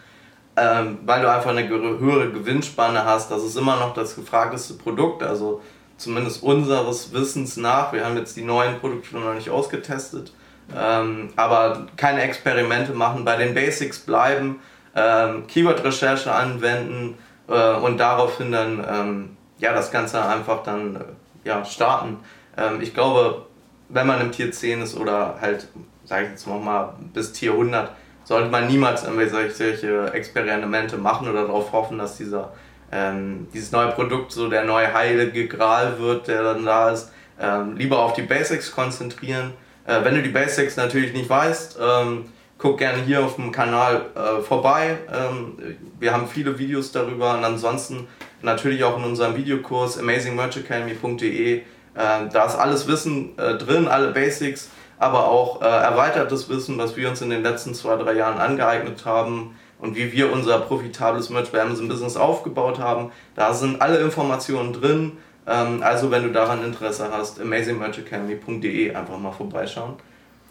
Ähm, 0.58 1.00
weil 1.06 1.22
du 1.22 1.30
einfach 1.30 1.52
eine 1.52 1.68
höhere 1.68 2.32
Gewinnspanne 2.32 3.04
hast. 3.04 3.30
Das 3.30 3.44
ist 3.44 3.58
immer 3.58 3.76
noch 3.76 3.94
das 3.94 4.16
gefragteste 4.16 4.76
Produkt. 4.76 5.22
Also 5.22 5.62
zumindest 5.98 6.44
unseres 6.44 7.14
Wissens 7.14 7.58
nach. 7.58 7.94
Wir 7.94 8.06
haben 8.06 8.18
jetzt 8.18 8.36
die 8.38 8.44
neuen 8.44 8.80
Produkte 8.80 9.18
noch 9.18 9.34
nicht 9.34 9.50
ausgetestet. 9.50 10.34
Ähm, 10.76 11.30
aber 11.36 11.88
keine 11.96 12.22
Experimente 12.22 12.94
machen, 12.94 13.24
bei 13.24 13.36
den 13.36 13.54
Basics 13.54 14.00
bleiben, 14.00 14.60
ähm, 14.96 15.46
Keyword-Recherche 15.48 16.34
anwenden 16.34 17.18
äh, 17.48 17.76
und 17.76 17.98
daraufhin 17.98 18.52
dann 18.52 18.86
ähm, 18.90 19.38
ja, 19.60 19.74
das 19.74 19.92
Ganze 19.92 20.26
einfach 20.26 20.64
dann 20.64 20.96
äh, 20.96 21.00
ja, 21.48 21.64
starten. 21.64 22.18
Ähm, 22.58 22.82
ich 22.82 22.94
glaube, 22.94 23.46
wenn 23.90 24.08
man 24.08 24.22
im 24.22 24.32
Tier 24.32 24.52
10 24.52 24.82
ist 24.82 24.98
oder 24.98 25.38
halt, 25.40 25.68
sage 26.04 26.26
ich 26.26 26.32
jetzt 26.32 26.48
mal, 26.48 26.96
bis 27.14 27.34
Tier 27.34 27.52
100, 27.52 27.92
sollte 28.24 28.50
man 28.50 28.68
niemals 28.68 29.04
irgendwelche 29.04 29.52
solche 29.52 30.14
Experimente 30.14 30.98
machen 30.98 31.30
oder 31.30 31.46
darauf 31.46 31.72
hoffen, 31.72 31.98
dass 31.98 32.18
dieser, 32.18 32.54
ähm, 32.92 33.48
dieses 33.54 33.72
neue 33.72 33.92
Produkt 33.92 34.32
so 34.32 34.50
der 34.50 34.64
neue 34.64 34.92
heilige 34.94 35.48
Gral 35.48 36.00
wird, 36.00 36.28
der 36.28 36.44
dann 36.44 36.66
da 36.66 36.90
ist. 36.90 37.12
Ähm, 37.40 37.76
lieber 37.76 38.00
auf 38.00 38.14
die 38.14 38.24
Basics 38.24 38.72
konzentrieren. 38.72 39.54
Äh, 39.86 40.04
wenn 40.04 40.16
du 40.16 40.24
die 40.24 40.30
Basics 40.30 40.78
natürlich 40.78 41.14
nicht 41.14 41.30
weißt, 41.30 41.78
ähm, 41.80 42.26
guck 42.58 42.78
gerne 42.78 43.04
hier 43.04 43.24
auf 43.24 43.36
dem 43.36 43.52
Kanal 43.52 44.06
äh, 44.16 44.42
vorbei. 44.42 44.98
Ähm, 45.14 45.78
wir 46.00 46.14
haben 46.14 46.28
viele 46.28 46.58
Videos 46.58 46.92
darüber 46.92 47.38
und 47.38 47.44
ansonsten 47.44 48.08
natürlich 48.42 48.84
auch 48.84 48.98
in 48.98 49.04
unserem 49.04 49.36
Videokurs 49.36 50.00
amazingmerchacademy.de. 50.00 51.64
Äh, 51.96 52.30
da 52.32 52.46
ist 52.46 52.56
alles 52.56 52.88
Wissen 52.88 53.38
äh, 53.38 53.56
drin, 53.58 53.88
alle 53.88 54.12
Basics, 54.12 54.70
aber 55.00 55.28
auch 55.28 55.62
äh, 55.62 55.66
erweitertes 55.66 56.50
Wissen, 56.50 56.78
was 56.78 56.96
wir 56.96 57.10
uns 57.10 57.22
in 57.22 57.30
den 57.30 57.44
letzten 57.44 57.74
zwei, 57.74 57.96
drei 57.96 58.14
Jahren 58.14 58.38
angeeignet 58.38 59.06
haben 59.06 59.56
und 59.80 59.96
wie 59.96 60.12
wir 60.12 60.32
unser 60.32 60.60
profitables 60.60 61.30
Merch 61.30 61.52
bei 61.52 61.62
Amazon 61.62 61.88
Business 61.88 62.18
aufgebaut 62.18 62.80
haben. 62.80 63.12
Da 63.36 63.54
sind 63.54 63.82
alle 63.82 63.98
Informationen 64.00 64.74
drin. 64.74 65.14
Ähm, 65.48 65.82
also 65.84 66.12
wenn 66.12 66.24
du 66.24 66.32
daran 66.32 66.64
Interesse 66.64 67.10
hast, 67.12 67.40
amazingmerchacademy.de 67.40 68.96
einfach 68.96 69.18
mal 69.18 69.32
vorbeischauen. 69.32 69.94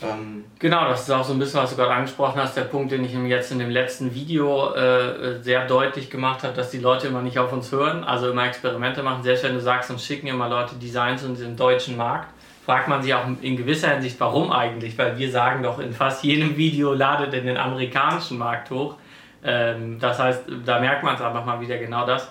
Ähm 0.02 0.44
genau, 0.58 0.88
das 0.88 1.02
ist 1.02 1.10
auch 1.10 1.24
so 1.24 1.32
ein 1.32 1.38
bisschen, 1.38 1.60
was 1.60 1.70
du 1.70 1.76
gerade 1.76 1.92
angesprochen 1.92 2.40
hast, 2.40 2.56
der 2.56 2.62
Punkt, 2.62 2.90
den 2.92 3.04
ich 3.04 3.12
jetzt 3.12 3.52
in 3.52 3.58
dem 3.58 3.70
letzten 3.70 4.14
Video 4.14 4.74
äh, 4.74 5.40
sehr 5.40 5.66
deutlich 5.66 6.10
gemacht 6.10 6.42
habe, 6.42 6.54
dass 6.54 6.70
die 6.70 6.78
Leute 6.78 7.06
immer 7.06 7.22
nicht 7.22 7.38
auf 7.38 7.52
uns 7.52 7.70
hören, 7.70 8.04
also 8.04 8.30
immer 8.30 8.46
Experimente 8.46 9.02
machen. 9.02 9.22
Selbst 9.22 9.44
wenn 9.44 9.54
du 9.54 9.60
sagst, 9.60 9.90
uns 9.90 10.04
schicken 10.04 10.26
immer 10.26 10.48
Leute 10.48 10.74
Designs 10.76 11.22
in 11.22 11.36
den 11.36 11.56
deutschen 11.56 11.96
Markt, 11.96 12.28
fragt 12.64 12.88
man 12.88 13.02
sich 13.02 13.14
auch 13.14 13.24
in 13.40 13.56
gewisser 13.56 13.90
Hinsicht, 13.90 14.18
warum 14.18 14.50
eigentlich, 14.50 14.96
weil 14.96 15.18
wir 15.18 15.30
sagen 15.30 15.62
doch 15.62 15.78
in 15.78 15.92
fast 15.92 16.24
jedem 16.24 16.56
Video, 16.56 16.94
ladet 16.94 17.34
in 17.34 17.46
den 17.46 17.56
amerikanischen 17.56 18.38
Markt 18.38 18.70
hoch. 18.70 18.96
Ähm, 19.44 19.98
das 20.00 20.18
heißt, 20.18 20.44
da 20.64 20.80
merkt 20.80 21.04
man 21.04 21.14
es 21.14 21.20
einfach 21.20 21.44
mal 21.44 21.60
wieder 21.60 21.76
genau 21.76 22.06
das, 22.06 22.30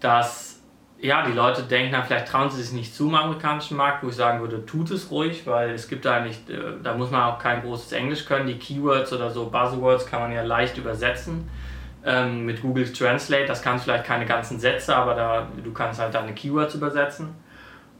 dass 0.00 0.53
ja, 1.04 1.22
die 1.22 1.32
Leute 1.32 1.62
denken 1.62 1.92
dann, 1.92 2.04
vielleicht 2.04 2.28
trauen 2.28 2.48
sie 2.48 2.62
sich 2.62 2.72
nicht 2.72 2.94
zu 2.94 3.08
im 3.08 3.14
amerikanischen 3.14 3.76
Markt, 3.76 4.02
wo 4.02 4.08
ich 4.08 4.14
sagen 4.14 4.40
würde, 4.40 4.64
tut 4.64 4.90
es 4.90 5.10
ruhig, 5.10 5.46
weil 5.46 5.70
es 5.72 5.86
gibt 5.86 6.06
da 6.06 6.20
nicht, 6.20 6.48
äh, 6.48 6.56
da 6.82 6.94
muss 6.94 7.10
man 7.10 7.22
auch 7.24 7.38
kein 7.38 7.60
großes 7.60 7.92
Englisch 7.92 8.24
können. 8.24 8.46
Die 8.46 8.58
Keywords 8.58 9.12
oder 9.12 9.30
so 9.30 9.50
Buzzwords 9.50 10.06
kann 10.06 10.20
man 10.20 10.32
ja 10.32 10.42
leicht 10.42 10.78
übersetzen 10.78 11.50
ähm, 12.06 12.46
mit 12.46 12.62
Google 12.62 12.90
Translate. 12.90 13.44
Das 13.44 13.60
kannst 13.60 13.84
vielleicht 13.84 14.04
keine 14.04 14.24
ganzen 14.24 14.58
Sätze, 14.58 14.96
aber 14.96 15.14
da, 15.14 15.46
du 15.62 15.74
kannst 15.74 16.00
halt 16.00 16.14
deine 16.14 16.32
Keywords 16.32 16.74
übersetzen. 16.74 17.34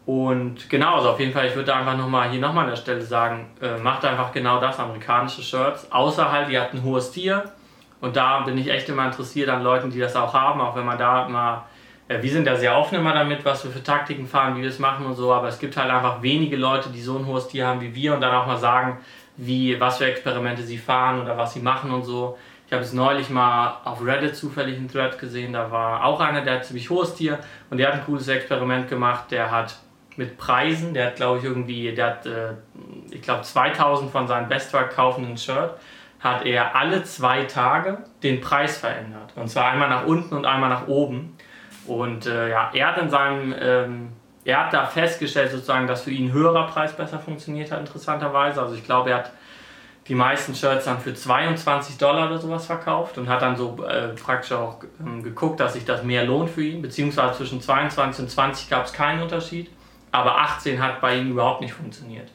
Und 0.07 0.71
genau, 0.71 0.97
also 0.97 1.11
auf 1.11 1.21
jeden 1.21 1.33
Fall, 1.35 1.47
ich 1.47 1.57
würde 1.57 1.75
einfach 1.75 1.99
nochmal 1.99 2.31
hier 2.31 2.41
nochmal 2.41 2.65
an 2.65 2.71
der 2.71 2.77
Stelle 2.77 3.03
sagen, 3.03 3.49
äh, 3.61 3.77
macht 3.77 4.07
einfach 4.07 4.33
genau 4.33 4.63
das, 4.63 4.81
amerikanische 4.81 5.43
Shirts. 5.43 5.93
Außer 5.93 6.33
halt, 6.33 6.49
ihr 6.49 6.63
habt 6.63 6.73
ein 6.73 6.83
hohes 6.83 7.11
Tier. 7.11 7.53
Und 8.01 8.17
da 8.17 8.41
bin 8.41 8.57
ich 8.57 8.71
echt 8.71 8.89
immer 8.89 9.05
interessiert 9.05 9.51
an 9.51 9.63
Leuten, 9.63 9.91
die 9.91 10.01
das 10.01 10.17
auch 10.17 10.33
haben, 10.33 10.63
auch 10.63 10.75
wenn 10.75 10.87
man 10.87 10.97
da 10.97 11.29
mal 11.29 11.65
wir 12.09 12.31
sind 12.31 12.47
da 12.47 12.57
sehr 12.57 12.77
offen 12.77 12.97
immer 12.97 13.15
damit, 13.15 13.45
was 13.45 13.65
wir 13.65 13.71
für 13.71 13.83
Taktiken 13.83 14.27
fahren, 14.27 14.57
wie 14.57 14.63
wir 14.63 14.69
es 14.69 14.79
machen 14.79 15.07
und 15.07 15.15
so, 15.15 15.33
aber 15.33 15.49
es 15.49 15.59
gibt 15.59 15.77
halt 15.77 15.91
einfach 15.91 16.21
wenige 16.23 16.57
Leute, 16.57 16.91
die 16.91 17.01
so 17.01 17.17
ein 17.17 17.27
hohes 17.27 17.49
Tier 17.49 17.67
haben 17.67 17.81
wie 17.81 17.95
wir 17.95 18.15
und 18.15 18.21
dann 18.21 18.35
auch 18.35 18.47
mal 18.47 18.59
sagen, 18.59 18.99
wie, 19.37 19.81
was 19.81 19.99
für 19.99 20.07
Experimente 20.07 20.63
sie 20.63 20.79
fahren 20.79 21.21
oder 21.21 21.37
was 21.37 21.55
sie 21.55 21.61
machen 21.61 21.91
und 21.91 22.05
so. 22.05 22.37
Ich 22.67 22.73
habe 22.73 22.83
es 22.83 22.93
neulich 22.93 23.31
mal 23.31 23.79
auf 23.85 24.05
Reddit 24.05 24.37
zufällig 24.37 24.77
einen 24.77 24.89
Thread 24.89 25.19
gesehen, 25.19 25.53
da 25.53 25.71
war 25.71 26.05
auch 26.05 26.21
einer, 26.21 26.43
der 26.43 26.55
hat 26.55 26.65
ziemlich 26.65 26.91
hohes 26.91 27.15
Tier 27.15 27.39
und 27.71 27.79
der 27.79 27.89
hat 27.89 27.95
ein 27.95 28.05
cooles 28.05 28.29
Experiment 28.29 28.89
gemacht, 28.89 29.31
der 29.31 29.51
hat 29.51 29.77
mit 30.17 30.37
Preisen, 30.39 30.95
der 30.95 31.07
hat 31.07 31.17
glaube 31.17 31.39
ich 31.39 31.45
irgendwie, 31.45 31.93
der 31.93 32.07
hat, 32.07 32.27
äh, 32.27 32.53
ich 33.11 33.23
glaube 33.23 33.43
2000 33.43 34.11
von 34.11 34.29
seinem 34.29 34.49
bestverkaufenden 34.49 35.37
Shirt, 35.37 35.75
hat 36.21 36.47
er 36.47 36.75
alle 36.75 37.05
zwei 37.05 37.45
Tage 37.45 37.99
den 38.23 38.41
Preis 38.41 38.79
verändert. 38.79 39.33
Und 39.37 39.49
zwar 39.49 39.71
einmal 39.71 39.91
nach 39.91 40.07
unten 40.07 40.35
und 40.35 40.47
einmal 40.47 40.71
nach 40.71 40.89
oben. 40.89 41.37
Und 41.87 42.27
äh, 42.27 42.51
ja, 42.51 42.71
er 42.73 42.89
hat 42.89 42.99
in 42.99 43.11
seinem, 43.11 43.55
ähm, 43.59 44.09
er 44.45 44.65
hat 44.65 44.73
da 44.73 44.87
festgestellt 44.87 45.51
sozusagen, 45.51 45.87
dass 45.87 46.03
für 46.03 46.11
ihn 46.11 46.33
höherer 46.33 46.67
Preis 46.67 46.93
besser 46.93 47.19
funktioniert 47.19 47.71
hat, 47.71 47.81
interessanterweise. 47.81 48.61
Also 48.61 48.75
ich 48.75 48.85
glaube, 48.85 49.11
er 49.11 49.17
hat 49.19 49.33
die 50.09 50.15
meisten 50.15 50.55
Shirts 50.55 50.85
dann 50.85 51.01
für 51.01 51.15
22 51.15 51.97
Dollar 51.97 52.27
oder 52.27 52.39
sowas 52.39 52.67
verkauft 52.67 53.17
und 53.17 53.29
hat 53.29 53.41
dann 53.41 53.57
so 53.57 53.83
äh, 53.87 54.09
praktisch 54.09 54.53
auch 54.53 54.83
ähm, 55.01 55.23
geguckt, 55.23 55.61
dass 55.61 55.75
sich 55.75 55.85
das 55.85 56.03
mehr 56.03 56.25
lohnt 56.25 56.51
für 56.51 56.63
ihn. 56.63 56.83
Beziehungsweise 56.83 57.39
zwischen 57.39 57.61
22 57.61 58.25
und 58.25 58.31
20 58.31 58.69
gab 58.69 58.85
es 58.85 58.93
keinen 58.93 59.23
Unterschied, 59.23 59.71
aber 60.13 60.39
18 60.39 60.83
hat 60.83 61.01
bei 61.01 61.17
ihm 61.17 61.31
überhaupt 61.31 61.63
nicht 61.63 61.73
funktioniert. 61.73 62.31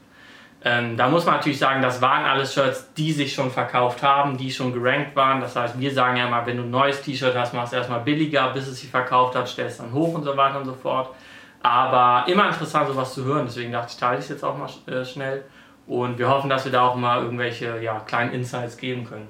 Ähm, 0.62 0.98
da 0.98 1.08
muss 1.08 1.26
man 1.26 1.36
natürlich 1.36 1.58
sagen, 1.58 1.82
das 1.82 2.02
waren 2.02 2.26
alles 2.26 2.54
Shirts, 2.54 2.94
die 2.94 3.14
sich 3.14 3.34
schon 3.34 3.50
verkauft 3.50 4.04
haben, 4.04 4.36
die 4.36 4.52
schon 4.52 4.74
gerankt 4.74 5.16
waren. 5.16 5.40
Das 5.40 5.56
heißt, 5.56 5.80
wir 5.80 5.94
sagen 5.94 6.18
ja 6.18 6.28
mal, 6.28 6.46
wenn 6.46 6.58
du 6.58 6.64
ein 6.64 6.70
neues 6.70 7.02
T-Shirt 7.02 7.34
hast, 7.36 7.54
machst 7.54 7.72
du 7.72 7.78
erstmal 7.78 8.02
billiger, 8.02 8.50
bis 8.50 8.68
es 8.68 8.82
sich 8.82 8.90
verkauft 8.90 9.36
hat, 9.36 9.48
stellst 9.48 9.80
dann 9.80 9.94
hoch 9.94 10.14
und 10.14 10.24
so 10.24 10.36
weiter 10.36 10.60
und 10.60 10.66
so 10.66 10.74
fort. 10.74 11.16
Aber 11.62 12.30
immer 12.30 12.48
interessant, 12.48 12.90
sowas 12.90 13.14
zu 13.14 13.24
hören. 13.24 13.46
Deswegen 13.46 13.72
dachte 13.72 13.92
ich, 13.92 13.98
teile 13.98 14.18
ich 14.18 14.26
es 14.26 14.30
jetzt 14.30 14.44
auch 14.44 14.58
mal 14.58 14.70
äh, 14.94 15.06
schnell. 15.06 15.46
Und 15.88 16.20
wir 16.20 16.30
hoffen, 16.30 16.50
dass 16.50 16.66
wir 16.66 16.72
da 16.72 16.88
auch 16.88 16.96
mal 16.96 17.24
irgendwelche 17.24 17.82
ja, 17.82 18.00
kleinen 18.02 18.34
Insights 18.34 18.78
geben 18.78 19.06
können. 19.06 19.28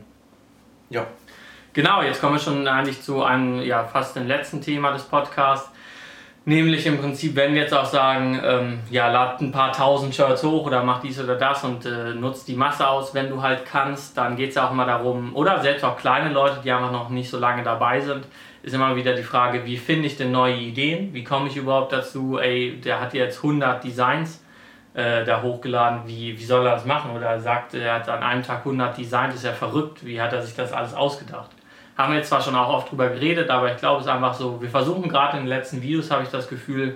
Ja. 0.90 1.06
Genau, 1.74 2.02
jetzt 2.02 2.20
kommen 2.20 2.34
wir 2.34 2.40
schon 2.40 2.68
eigentlich 2.68 3.04
zu 3.04 3.24
einem, 3.24 3.62
ja, 3.62 3.84
fast 3.84 4.16
dem 4.16 4.28
letzten 4.28 4.62
Thema 4.62 4.92
des 4.92 5.04
Podcasts. 5.04 5.70
Nämlich 6.50 6.88
im 6.88 6.98
Prinzip, 6.98 7.36
wenn 7.36 7.54
wir 7.54 7.62
jetzt 7.62 7.76
auch 7.76 7.86
sagen, 7.86 8.42
ähm, 8.44 8.80
ja, 8.90 9.12
lad 9.12 9.40
ein 9.40 9.52
paar 9.52 9.72
tausend 9.72 10.16
Shirts 10.16 10.44
hoch 10.44 10.66
oder 10.66 10.84
mach 10.84 11.00
dies 11.00 11.20
oder 11.22 11.36
das 11.36 11.64
und 11.64 11.86
äh, 11.86 12.16
nutzt 12.16 12.48
die 12.48 12.56
Masse 12.56 12.88
aus, 12.88 13.14
wenn 13.14 13.30
du 13.30 13.40
halt 13.44 13.66
kannst, 13.66 14.18
dann 14.18 14.36
geht 14.36 14.50
es 14.50 14.56
ja 14.56 14.68
auch 14.68 14.72
immer 14.72 14.88
darum, 14.88 15.36
oder 15.36 15.62
selbst 15.62 15.86
auch 15.86 15.96
kleine 15.96 16.34
Leute, 16.34 16.60
die 16.64 16.72
einfach 16.72 16.92
noch 16.92 17.10
nicht 17.10 17.30
so 17.30 17.38
lange 17.38 17.62
dabei 17.62 18.02
sind, 18.02 18.26
ist 18.64 18.74
immer 18.74 18.96
wieder 18.96 19.14
die 19.14 19.22
Frage, 19.22 19.64
wie 19.64 19.78
finde 19.78 20.08
ich 20.08 20.18
denn 20.18 20.32
neue 20.32 20.56
Ideen? 20.56 21.14
Wie 21.14 21.24
komme 21.24 21.50
ich 21.50 21.56
überhaupt 21.56 21.94
dazu, 21.94 22.40
ey, 22.40 22.82
der 22.84 23.00
hat 23.00 23.14
jetzt 23.14 23.44
100 23.44 23.84
Designs 23.84 24.44
äh, 24.96 25.24
da 25.24 25.44
hochgeladen, 25.44 26.08
wie, 26.08 26.36
wie 26.36 26.46
soll 26.46 26.66
er 26.66 26.72
das 26.72 26.86
machen? 26.86 27.12
Oder 27.16 27.28
er 27.28 27.40
sagt, 27.40 27.76
er 27.76 27.94
hat 27.94 28.10
an 28.10 28.24
einem 28.24 28.42
Tag 28.42 28.62
100 28.66 28.98
Designs, 28.98 29.36
ist 29.36 29.46
ja 29.46 29.54
verrückt, 29.54 30.04
wie 30.04 30.20
hat 30.20 30.34
er 30.34 30.42
sich 30.42 30.56
das 30.56 30.74
alles 30.74 30.96
ausgedacht? 30.96 31.52
Haben 32.00 32.14
wir 32.14 32.20
jetzt 32.20 32.30
zwar 32.30 32.42
schon 32.42 32.56
auch 32.56 32.70
oft 32.70 32.92
drüber 32.92 33.10
geredet, 33.10 33.50
aber 33.50 33.74
ich 33.74 33.78
glaube, 33.78 34.00
es 34.00 34.06
ist 34.06 34.12
einfach 34.12 34.34
so, 34.34 34.62
wir 34.62 34.70
versuchen 34.70 35.10
gerade 35.10 35.38
in 35.38 35.44
den 35.44 35.50
letzten 35.50 35.82
Videos, 35.82 36.10
habe 36.10 36.24
ich 36.24 36.30
das 36.30 36.48
Gefühl, 36.48 36.96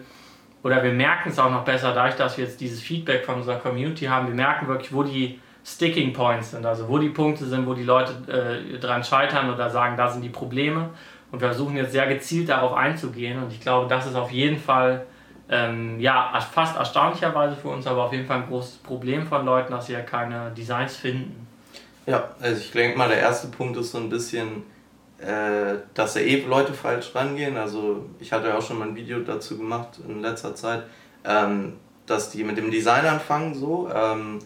oder 0.64 0.82
wir 0.82 0.94
merken 0.94 1.28
es 1.28 1.38
auch 1.38 1.52
noch 1.52 1.66
besser, 1.66 1.94
dadurch, 1.94 2.16
dass 2.16 2.38
wir 2.38 2.46
jetzt 2.46 2.62
dieses 2.62 2.80
Feedback 2.80 3.26
von 3.26 3.36
unserer 3.36 3.58
Community 3.58 4.06
haben, 4.06 4.28
wir 4.28 4.34
merken 4.34 4.66
wirklich, 4.70 4.94
wo 4.94 5.04
die 5.04 5.42
Sticking 5.66 6.14
Points 6.14 6.52
sind, 6.52 6.66
also 6.66 6.88
wo 6.88 7.00
die 7.00 7.10
Punkte 7.10 7.44
sind, 7.44 7.68
wo 7.68 7.74
die 7.74 7.84
Leute 7.84 8.14
äh, 8.74 8.80
dran 8.80 9.04
scheitern 9.04 9.54
oder 9.54 9.70
sagen, 9.70 9.98
da 9.98 10.10
sind 10.10 10.22
die 10.22 10.30
Probleme. 10.30 10.90
Und 11.34 11.42
wir 11.42 11.50
versuchen 11.50 11.76
jetzt 11.76 11.92
sehr 11.92 12.08
gezielt 12.08 12.48
darauf 12.48 12.74
einzugehen. 12.74 13.44
Und 13.44 13.52
ich 13.52 13.60
glaube, 13.60 13.90
das 13.90 14.06
ist 14.06 14.16
auf 14.16 14.32
jeden 14.32 14.58
Fall, 14.58 15.06
ähm, 15.50 16.00
ja, 16.00 16.32
fast 16.54 16.78
erstaunlicherweise 16.78 17.58
für 17.58 17.70
uns, 17.70 17.88
aber 17.88 18.04
auf 18.06 18.14
jeden 18.14 18.26
Fall 18.26 18.38
ein 18.38 18.48
großes 18.48 18.78
Problem 18.78 19.26
von 19.26 19.44
Leuten, 19.44 19.72
dass 19.72 19.88
sie 19.88 19.94
ja 19.94 20.02
keine 20.02 20.52
Designs 20.52 20.96
finden. 20.96 21.48
Ja, 22.06 22.30
also 22.40 22.62
ich 22.62 22.72
denke 22.72 22.98
mal, 22.98 23.10
der 23.10 23.20
erste 23.20 23.48
Punkt 23.48 23.78
ist 23.78 23.92
so 23.92 23.98
ein 23.98 24.10
bisschen, 24.10 24.64
äh, 25.24 25.78
dass 25.94 26.14
da 26.14 26.20
eh 26.20 26.42
Leute 26.42 26.74
falsch 26.74 27.16
rangehen. 27.16 27.58
Also 27.58 28.06
ich 28.20 28.32
hatte 28.32 28.50
ja 28.50 28.58
auch 28.58 28.62
schon 28.62 28.80
mal 28.80 28.90
ein 28.90 28.96
Video 28.96 29.20
dazu 29.20 29.58
gemacht 29.58 30.00
in 30.08 30.22
letzter 30.22 30.54
Zeit, 30.56 30.84
ähm, 31.24 31.74
dass 32.06 32.30
die 32.30 32.44
mit 32.44 32.58
dem 32.58 32.72
Design 32.72 33.06
anfangen 33.06 33.56
so. 33.56 33.90
Ähm, 33.94 34.40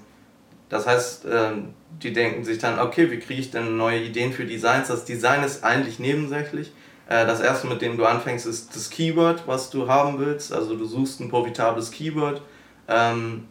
das 0.69 0.86
heißt, 0.86 1.25
ähm, 1.31 1.74
die 2.03 2.13
denken 2.13 2.43
sich 2.43 2.60
dann, 2.60 2.79
okay, 2.79 3.10
wie 3.10 3.19
kriege 3.19 3.39
ich 3.39 3.51
denn 3.51 3.77
neue 3.77 4.00
Ideen 4.00 4.34
für 4.34 4.46
Designs? 4.46 4.89
Das 4.89 5.05
Design 5.05 5.43
ist 5.43 5.63
eigentlich 5.63 5.98
nebensächlich. 5.98 6.72
Äh, 7.07 7.25
das 7.25 7.39
erste, 7.39 7.67
mit 7.67 7.81
dem 7.81 7.98
du 7.98 8.05
anfängst, 8.05 8.46
ist 8.46 8.75
das 8.75 8.89
Keyword, 8.89 9.48
was 9.48 9.69
du 9.69 9.88
haben 9.88 10.19
willst. 10.19 10.53
Also 10.53 10.75
du 10.75 10.86
suchst 10.86 11.22
ein 11.22 11.29
profitables 11.29 11.91
Keyword 11.91 12.41
ähm, 12.88 13.48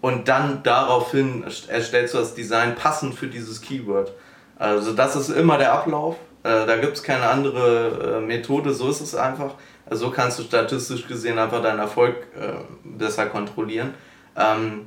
und 0.00 0.28
dann 0.28 0.62
daraufhin 0.62 1.44
erstellst 1.68 2.14
du 2.14 2.18
das 2.18 2.34
Design 2.34 2.74
passend 2.74 3.14
für 3.14 3.28
dieses 3.28 3.60
Keyword. 3.60 4.12
Also 4.56 4.92
das 4.92 5.14
ist 5.16 5.28
immer 5.28 5.58
der 5.58 5.72
Ablauf. 5.72 6.16
Äh, 6.44 6.66
da 6.66 6.76
gibt 6.76 6.96
es 6.96 7.02
keine 7.02 7.26
andere 7.26 8.18
äh, 8.18 8.20
Methode, 8.20 8.72
so 8.72 8.88
ist 8.88 9.00
es 9.00 9.14
einfach. 9.14 9.54
Also 9.86 10.06
so 10.06 10.10
kannst 10.12 10.38
du 10.38 10.42
statistisch 10.44 11.08
gesehen 11.08 11.38
einfach 11.38 11.62
deinen 11.62 11.80
Erfolg 11.80 12.16
äh, 12.38 12.52
besser 12.84 13.26
kontrollieren. 13.26 13.94
Ähm, 14.36 14.86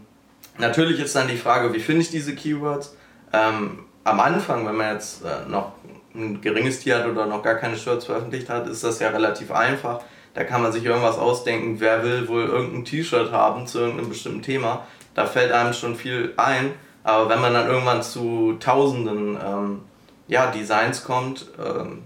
natürlich 0.57 0.99
ist 0.99 1.15
dann 1.15 1.27
die 1.27 1.37
Frage, 1.37 1.73
wie 1.73 1.79
finde 1.79 2.01
ich 2.03 2.09
diese 2.09 2.35
Keywords? 2.35 2.95
Ähm, 3.33 3.85
am 4.03 4.19
Anfang, 4.19 4.65
wenn 4.65 4.75
man 4.75 4.93
jetzt 4.93 5.23
äh, 5.25 5.49
noch 5.49 5.73
ein 6.15 6.41
geringes 6.41 6.79
Tier 6.79 6.99
hat 6.99 7.07
oder 7.07 7.25
noch 7.25 7.43
gar 7.43 7.55
keine 7.55 7.75
Shirts 7.75 8.05
veröffentlicht 8.05 8.49
hat, 8.49 8.67
ist 8.67 8.83
das 8.83 8.99
ja 8.99 9.09
relativ 9.09 9.51
einfach. 9.51 10.01
Da 10.33 10.43
kann 10.43 10.61
man 10.61 10.71
sich 10.71 10.85
irgendwas 10.85 11.17
ausdenken, 11.17 11.79
wer 11.79 12.03
will 12.03 12.27
wohl 12.27 12.45
irgendein 12.45 12.85
T-Shirt 12.85 13.31
haben 13.31 13.65
zu 13.65 13.79
irgendeinem 13.79 14.09
bestimmten 14.09 14.43
Thema. 14.43 14.85
Da 15.15 15.25
fällt 15.25 15.51
einem 15.51 15.73
schon 15.73 15.95
viel 15.95 16.33
ein. 16.37 16.73
Aber 17.03 17.29
wenn 17.29 17.41
man 17.41 17.53
dann 17.53 17.67
irgendwann 17.67 18.03
zu 18.03 18.57
Tausenden 18.59 19.37
ähm, 19.43 19.81
ja, 20.27 20.51
Designs 20.51 21.03
kommt, 21.03 21.45
ähm, 21.63 22.03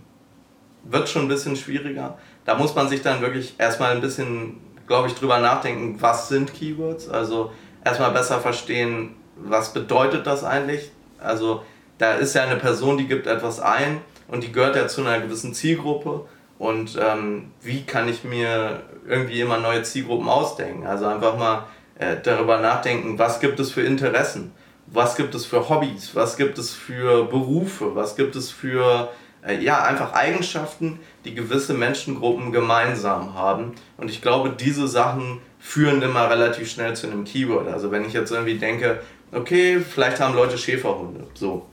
wird 0.84 1.10
schon 1.10 1.24
ein 1.24 1.28
bisschen 1.28 1.56
schwieriger. 1.56 2.18
Da 2.46 2.56
muss 2.56 2.76
man 2.76 2.90
sich 2.90 3.02
dann 3.02 3.22
wirklich 3.22 3.56
erstmal 3.58 3.92
ein 3.92 4.02
bisschen, 4.02 4.58
glaube 4.88 5.08
ich, 5.08 5.16
drüber 5.16 5.40
nachdenken, 5.40 5.98
was 6.00 6.30
sind 6.30 6.54
Keywords. 6.54 7.10
Also 7.10 7.52
erstmal 7.84 8.12
besser 8.12 8.40
verstehen, 8.40 9.16
was 9.36 9.74
bedeutet 9.74 10.26
das 10.26 10.44
eigentlich. 10.44 10.92
Also 11.20 11.64
da 11.98 12.14
ist 12.14 12.34
ja 12.34 12.44
eine 12.44 12.56
Person, 12.56 12.98
die 12.98 13.08
gibt 13.08 13.28
etwas 13.28 13.60
ein 13.60 14.02
und 14.28 14.44
die 14.44 14.52
gehört 14.52 14.76
ja 14.76 14.88
zu 14.88 15.02
einer 15.02 15.20
gewissen 15.20 15.54
Zielgruppe. 15.54 16.26
Und 16.58 16.98
ähm, 17.02 17.52
wie 17.62 17.84
kann 17.84 18.08
ich 18.08 18.24
mir 18.24 18.84
irgendwie 19.08 19.42
immer 19.42 19.58
neue 19.58 19.82
Zielgruppen 19.84 20.30
ausdenken? 20.30 20.86
Also 20.86 21.06
einfach 21.08 21.38
mal 21.38 21.66
äh, 21.98 22.18
darüber 22.22 22.60
nachdenken, 22.60 23.18
was 23.18 23.40
gibt 23.40 23.60
es 23.60 23.72
für 23.72 23.82
Interessen, 23.82 24.52
was 24.92 25.16
gibt 25.16 25.34
es 25.36 25.46
für 25.46 25.70
Hobbys, 25.70 26.16
was 26.16 26.38
gibt 26.38 26.58
es 26.58 26.74
für 26.74 27.26
Berufe, 27.26 27.96
was 27.96 28.16
gibt 28.16 28.36
es 28.36 28.52
für 28.52 29.10
äh, 29.46 29.58
ja, 29.64 29.84
einfach 29.84 30.14
Eigenschaften, 30.14 31.00
die 31.26 31.34
gewisse 31.34 31.74
Menschengruppen 31.74 32.52
gemeinsam 32.52 33.34
haben. 33.34 33.74
Und 33.98 34.10
ich 34.10 34.22
glaube, 34.22 34.52
diese 34.52 34.88
Sachen 34.88 35.40
führen 35.60 36.02
immer 36.02 36.30
relativ 36.30 36.70
schnell 36.70 36.96
zu 36.96 37.08
einem 37.08 37.24
Keyword. 37.24 37.68
Also 37.68 37.92
wenn 37.92 38.06
ich 38.06 38.14
jetzt 38.14 38.32
irgendwie 38.32 38.58
denke, 38.58 39.00
okay, 39.32 39.80
vielleicht 39.80 40.20
haben 40.20 40.36
Leute 40.36 40.58
Schäferhunde, 40.58 41.26
so, 41.34 41.66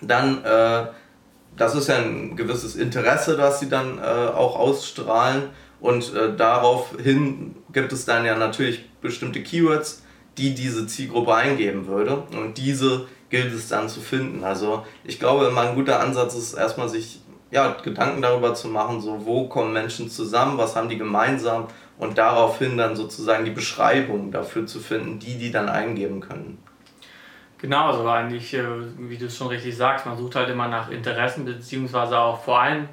dann, 0.00 0.44
äh, 0.44 0.86
das 1.56 1.74
ist 1.74 1.88
ja 1.88 1.96
ein 1.96 2.36
gewisses 2.36 2.76
Interesse, 2.76 3.36
das 3.36 3.60
sie 3.60 3.68
dann 3.68 3.98
äh, 3.98 4.02
auch 4.02 4.58
ausstrahlen. 4.58 5.44
Und 5.80 6.14
äh, 6.14 6.34
daraufhin 6.36 7.54
gibt 7.72 7.92
es 7.92 8.04
dann 8.04 8.24
ja 8.24 8.34
natürlich 8.34 8.88
bestimmte 9.00 9.42
Keywords, 9.42 10.02
die 10.38 10.54
diese 10.54 10.86
Zielgruppe 10.86 11.34
eingeben 11.34 11.86
würde. 11.86 12.24
Und 12.36 12.58
diese 12.58 13.06
gilt 13.30 13.52
es 13.52 13.68
dann 13.68 13.88
zu 13.88 14.00
finden. 14.00 14.44
Also 14.44 14.84
ich 15.04 15.18
glaube, 15.18 15.46
immer 15.46 15.62
ein 15.62 15.74
guter 15.74 16.00
Ansatz 16.00 16.34
ist 16.34 16.54
erstmal 16.54 16.88
sich 16.88 17.20
ja, 17.50 17.76
Gedanken 17.82 18.22
darüber 18.22 18.54
zu 18.54 18.68
machen, 18.68 19.00
so 19.00 19.24
wo 19.24 19.48
kommen 19.48 19.72
Menschen 19.72 20.10
zusammen, 20.10 20.58
was 20.58 20.74
haben 20.76 20.88
die 20.88 20.98
gemeinsam 20.98 21.68
und 21.98 22.18
daraufhin 22.18 22.76
dann 22.76 22.96
sozusagen 22.96 23.44
die 23.44 23.50
Beschreibung 23.50 24.30
dafür 24.30 24.66
zu 24.66 24.80
finden, 24.80 25.18
die 25.18 25.38
die 25.38 25.50
dann 25.50 25.68
eingeben 25.68 26.20
können. 26.20 26.58
Genau, 27.58 27.92
so 27.96 28.06
eigentlich, 28.06 28.52
äh, 28.52 28.64
wie 28.98 29.16
du 29.16 29.26
es 29.26 29.36
schon 29.36 29.46
richtig 29.46 29.76
sagst, 29.76 30.04
man 30.04 30.18
sucht 30.18 30.34
halt 30.34 30.50
immer 30.50 30.68
nach 30.68 30.90
Interessen, 30.90 31.46
beziehungsweise 31.46 32.18
auch 32.18 32.42
vor 32.42 32.60
allem 32.60 32.88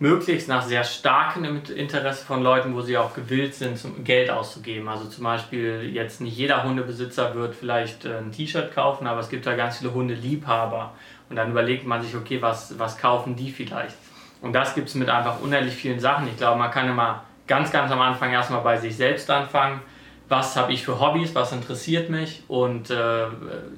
möglichst 0.00 0.48
nach 0.48 0.62
sehr 0.62 0.82
starkem 0.82 1.44
Interesse 1.76 2.24
von 2.24 2.42
Leuten, 2.42 2.74
wo 2.74 2.80
sie 2.80 2.96
auch 2.96 3.14
gewillt 3.14 3.54
sind, 3.54 3.78
Geld 4.02 4.30
auszugeben. 4.30 4.88
Also 4.88 5.04
zum 5.04 5.24
Beispiel 5.24 5.90
jetzt 5.92 6.22
nicht 6.22 6.36
jeder 6.36 6.64
Hundebesitzer 6.64 7.34
wird 7.34 7.54
vielleicht 7.54 8.06
äh, 8.06 8.16
ein 8.16 8.32
T-Shirt 8.32 8.74
kaufen, 8.74 9.06
aber 9.06 9.20
es 9.20 9.28
gibt 9.28 9.46
da 9.46 9.54
ganz 9.54 9.78
viele 9.78 9.92
Hundeliebhaber. 9.92 10.94
Und 11.28 11.36
dann 11.36 11.50
überlegt 11.50 11.86
man 11.86 12.02
sich, 12.02 12.16
okay, 12.16 12.40
was, 12.40 12.78
was 12.78 12.96
kaufen 12.96 13.36
die 13.36 13.52
vielleicht? 13.52 13.94
Und 14.40 14.54
das 14.54 14.74
gibt 14.74 14.88
es 14.88 14.94
mit 14.94 15.10
einfach 15.10 15.40
unendlich 15.42 15.74
vielen 15.74 16.00
Sachen. 16.00 16.26
Ich 16.28 16.38
glaube, 16.38 16.58
man 16.58 16.70
kann 16.70 16.88
immer 16.88 17.24
ganz, 17.46 17.70
ganz 17.70 17.92
am 17.92 18.00
Anfang 18.00 18.32
erstmal 18.32 18.62
bei 18.62 18.78
sich 18.78 18.96
selbst 18.96 19.30
anfangen. 19.30 19.82
Was 20.30 20.56
habe 20.56 20.72
ich 20.72 20.82
für 20.82 20.98
Hobbys, 20.98 21.34
was 21.34 21.52
interessiert 21.52 22.08
mich? 22.08 22.42
Und 22.48 22.88
äh, 22.88 23.26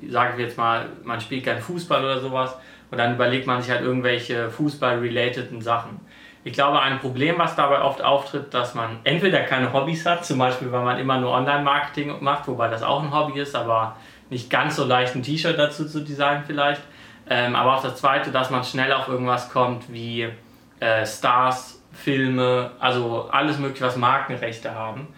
sage 0.08 0.34
ich 0.34 0.38
jetzt 0.38 0.56
mal, 0.56 0.86
man 1.02 1.20
spielt 1.20 1.44
kein 1.44 1.60
Fußball 1.60 2.04
oder 2.04 2.20
sowas. 2.20 2.54
Und 2.92 2.98
dann 2.98 3.14
überlegt 3.14 3.46
man 3.46 3.60
sich 3.60 3.70
halt 3.70 3.80
irgendwelche 3.80 4.50
Fußball-relateden 4.50 5.62
Sachen. 5.62 5.98
Ich 6.44 6.54
glaube, 6.54 6.80
ein 6.80 6.98
Problem, 6.98 7.38
was 7.38 7.54
dabei 7.54 7.82
oft 7.82 8.02
auftritt, 8.02 8.52
dass 8.52 8.74
man 8.74 8.98
entweder 9.04 9.40
keine 9.42 9.72
Hobbys 9.72 10.04
hat, 10.04 10.24
zum 10.24 10.38
Beispiel, 10.38 10.72
weil 10.72 10.84
man 10.84 10.98
immer 10.98 11.18
nur 11.18 11.30
Online-Marketing 11.30 12.16
macht, 12.20 12.48
wobei 12.48 12.68
das 12.68 12.82
auch 12.82 13.02
ein 13.02 13.14
Hobby 13.14 13.38
ist, 13.40 13.54
aber 13.54 13.96
nicht 14.28 14.50
ganz 14.50 14.76
so 14.76 14.84
leicht 14.84 15.14
ein 15.14 15.22
T-Shirt 15.22 15.56
dazu 15.56 15.86
zu 15.86 16.00
designen 16.00 16.42
vielleicht. 16.44 16.82
Ähm, 17.30 17.54
aber 17.54 17.76
auch 17.76 17.82
das 17.82 17.96
Zweite, 17.96 18.32
dass 18.32 18.50
man 18.50 18.64
schnell 18.64 18.92
auf 18.92 19.06
irgendwas 19.06 19.52
kommt 19.52 19.92
wie 19.92 20.28
äh, 20.80 21.06
Stars, 21.06 21.80
Filme, 21.92 22.72
also 22.80 23.28
alles 23.30 23.58
mögliche, 23.58 23.84
was 23.84 23.96
Markenrechte 23.96 24.74
haben. 24.74 25.08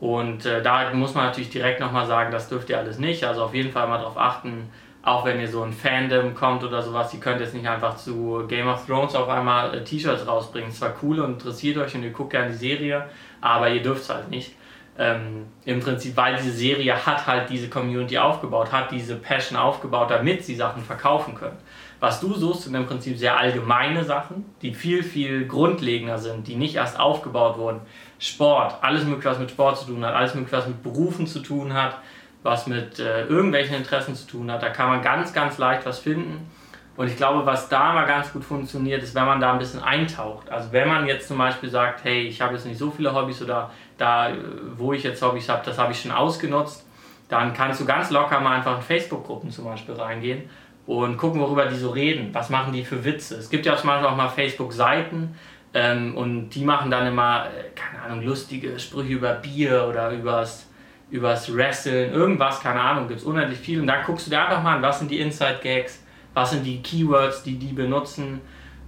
Und 0.00 0.44
äh, 0.44 0.60
da 0.60 0.92
muss 0.92 1.14
man 1.14 1.24
natürlich 1.26 1.50
direkt 1.50 1.80
nochmal 1.80 2.06
sagen, 2.06 2.30
das 2.30 2.48
dürft 2.48 2.68
ihr 2.68 2.78
alles 2.78 2.98
nicht. 2.98 3.24
Also 3.24 3.44
auf 3.44 3.54
jeden 3.54 3.72
Fall 3.72 3.88
mal 3.88 3.98
darauf 3.98 4.18
achten, 4.18 4.68
auch 5.04 5.24
wenn 5.24 5.38
ihr 5.38 5.48
so 5.48 5.62
ein 5.62 5.72
Fandom 5.72 6.34
kommt 6.34 6.64
oder 6.64 6.80
sowas, 6.80 7.12
ihr 7.12 7.20
könnt 7.20 7.40
jetzt 7.40 7.54
nicht 7.54 7.68
einfach 7.68 7.96
zu 7.96 8.44
Game 8.48 8.66
of 8.66 8.86
Thrones 8.86 9.14
auf 9.14 9.28
einmal 9.28 9.74
äh, 9.74 9.84
T-Shirts 9.84 10.26
rausbringen. 10.26 10.70
Es 10.70 10.80
war 10.80 10.94
cool 11.02 11.20
und 11.20 11.34
interessiert 11.34 11.76
euch 11.76 11.94
und 11.94 12.02
ihr 12.02 12.10
guckt 12.10 12.30
gerne 12.30 12.50
die 12.50 12.56
Serie, 12.56 13.06
aber 13.40 13.68
ihr 13.68 13.82
dürft 13.82 14.02
es 14.02 14.10
halt 14.10 14.30
nicht. 14.30 14.54
Ähm, 14.96 15.46
Im 15.64 15.80
Prinzip, 15.80 16.16
weil 16.16 16.36
diese 16.36 16.52
Serie 16.52 16.94
hat 16.94 17.26
halt 17.26 17.50
diese 17.50 17.68
Community 17.68 18.16
aufgebaut, 18.16 18.72
hat 18.72 18.92
diese 18.92 19.16
Passion 19.16 19.58
aufgebaut, 19.58 20.10
damit 20.10 20.44
sie 20.44 20.54
Sachen 20.54 20.82
verkaufen 20.82 21.34
können. 21.34 21.58
Was 22.00 22.20
du 22.20 22.32
suchst, 22.32 22.62
sind 22.62 22.74
im 22.74 22.86
Prinzip 22.86 23.18
sehr 23.18 23.36
allgemeine 23.36 24.04
Sachen, 24.04 24.44
die 24.62 24.72
viel, 24.72 25.02
viel 25.02 25.46
grundlegender 25.46 26.18
sind, 26.18 26.46
die 26.46 26.54
nicht 26.54 26.76
erst 26.76 26.98
aufgebaut 26.98 27.58
wurden. 27.58 27.80
Sport, 28.18 28.76
alles 28.82 29.04
mögliche, 29.04 29.30
was 29.30 29.38
mit 29.38 29.50
Sport 29.50 29.78
zu 29.78 29.86
tun 29.86 30.04
hat, 30.04 30.14
alles 30.14 30.34
mögliche, 30.34 30.56
was 30.56 30.66
mit 30.66 30.82
Berufen 30.82 31.26
zu 31.26 31.40
tun 31.40 31.74
hat, 31.74 31.98
was 32.44 32.66
mit 32.66 33.00
äh, 33.00 33.24
irgendwelchen 33.24 33.74
Interessen 33.74 34.14
zu 34.14 34.26
tun 34.26 34.52
hat. 34.52 34.62
Da 34.62 34.68
kann 34.68 34.88
man 34.88 35.02
ganz, 35.02 35.32
ganz 35.32 35.58
leicht 35.58 35.84
was 35.86 35.98
finden. 35.98 36.48
Und 36.96 37.08
ich 37.08 37.16
glaube, 37.16 37.44
was 37.44 37.68
da 37.68 37.92
mal 37.92 38.06
ganz 38.06 38.32
gut 38.32 38.44
funktioniert, 38.44 39.02
ist, 39.02 39.14
wenn 39.16 39.24
man 39.24 39.40
da 39.40 39.52
ein 39.52 39.58
bisschen 39.58 39.82
eintaucht. 39.82 40.48
Also 40.50 40.70
wenn 40.70 40.86
man 40.86 41.06
jetzt 41.06 41.26
zum 41.26 41.38
Beispiel 41.38 41.70
sagt, 41.70 42.04
hey, 42.04 42.22
ich 42.22 42.40
habe 42.40 42.54
jetzt 42.54 42.66
nicht 42.66 42.78
so 42.78 42.90
viele 42.90 43.12
Hobbys 43.12 43.42
oder 43.42 43.70
da, 43.98 44.28
äh, 44.28 44.36
wo 44.76 44.92
ich 44.92 45.02
jetzt 45.02 45.22
Hobbys 45.22 45.48
habe, 45.48 45.62
das 45.64 45.78
habe 45.78 45.92
ich 45.92 46.00
schon 46.00 46.12
ausgenutzt, 46.12 46.86
dann 47.28 47.54
kannst 47.54 47.80
du 47.80 47.86
ganz 47.86 48.10
locker 48.10 48.38
mal 48.38 48.56
einfach 48.56 48.76
in 48.76 48.82
Facebook-Gruppen 48.82 49.50
zum 49.50 49.64
Beispiel 49.64 49.94
reingehen 49.94 50.42
und 50.86 51.16
gucken, 51.16 51.40
worüber 51.40 51.64
die 51.64 51.76
so 51.76 51.90
reden. 51.90 52.28
Was 52.34 52.50
machen 52.50 52.74
die 52.74 52.84
für 52.84 53.02
Witze? 53.04 53.36
Es 53.36 53.48
gibt 53.48 53.64
ja 53.64 53.74
zum 53.76 53.88
Beispiel 53.88 54.06
auch 54.06 54.16
mal 54.16 54.28
Facebook-Seiten 54.28 55.34
ähm, 55.72 56.14
und 56.14 56.50
die 56.50 56.62
machen 56.62 56.90
dann 56.90 57.06
immer, 57.06 57.46
äh, 57.46 57.70
keine 57.74 58.02
Ahnung, 58.02 58.22
lustige 58.22 58.78
Sprüche 58.78 59.14
über 59.14 59.32
Bier 59.32 59.86
oder 59.88 60.10
übers 60.10 60.68
übers 61.14 61.54
Wrestling, 61.54 62.12
irgendwas, 62.12 62.60
keine 62.60 62.80
Ahnung, 62.80 63.06
gibt 63.06 63.20
es 63.20 63.26
unendlich 63.26 63.60
viel. 63.60 63.80
Und 63.80 63.86
da 63.86 64.02
guckst 64.02 64.26
du 64.26 64.30
dir 64.30 64.42
einfach 64.42 64.62
mal 64.62 64.76
an, 64.76 64.82
was 64.82 64.98
sind 64.98 65.10
die 65.12 65.20
Inside-Gags, 65.20 66.02
was 66.34 66.50
sind 66.50 66.64
die 66.64 66.82
Keywords, 66.82 67.44
die 67.44 67.56
die 67.56 67.72
benutzen. 67.72 68.40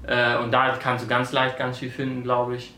Äh, 0.05 0.37
und 0.39 0.51
da 0.51 0.77
kannst 0.83 1.05
du 1.05 1.09
ganz 1.09 1.31
leicht 1.31 1.57
ganz 1.57 1.79
viel 1.79 1.91
finden, 1.91 2.25
glaube 2.25 2.57
ich. 2.57 2.75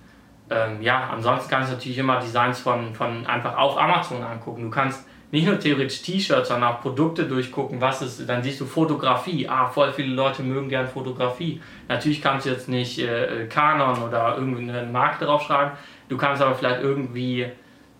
Ähm, 0.50 0.82
ja, 0.82 1.08
ansonsten 1.11 1.48
kannst 1.48 1.70
du 1.70 1.76
natürlich 1.76 1.96
immer 1.96 2.20
Designs 2.20 2.61
von, 2.61 2.94
von 2.94 3.26
einfach 3.26 3.56
auf 3.56 3.78
Amazon 3.78 4.22
angucken. 4.22 4.64
Du 4.64 4.70
kannst 4.70 5.06
nicht 5.30 5.46
nur 5.46 5.58
theoretisch 5.58 6.02
T-Shirts, 6.02 6.48
sondern 6.48 6.74
auch 6.74 6.82
Produkte 6.82 7.24
durchgucken, 7.24 7.80
was 7.80 8.02
ist, 8.02 8.28
dann 8.28 8.42
siehst 8.42 8.61
du 8.61 8.66
Fotografie. 8.66 9.48
Ah, 9.48 9.66
voll 9.66 9.92
viele 9.92 10.14
Leute 10.14 10.42
mögen 10.42 10.68
gern 10.68 10.87
Fotografie. 10.87 11.61
Natürlich 11.88 12.20
kannst 12.20 12.44
du 12.44 12.50
jetzt 12.50 12.68
nicht 12.68 12.98
äh, 12.98 13.46
Canon 13.46 14.02
oder 14.02 14.37
irgendwie 14.37 14.70
einen 14.70 14.92
Markt 14.92 15.22
draufschreiben. 15.22 15.72
Du 16.11 16.18
kannst 16.18 16.42
aber 16.42 16.54
vielleicht 16.54 16.82
irgendwie 16.82 17.46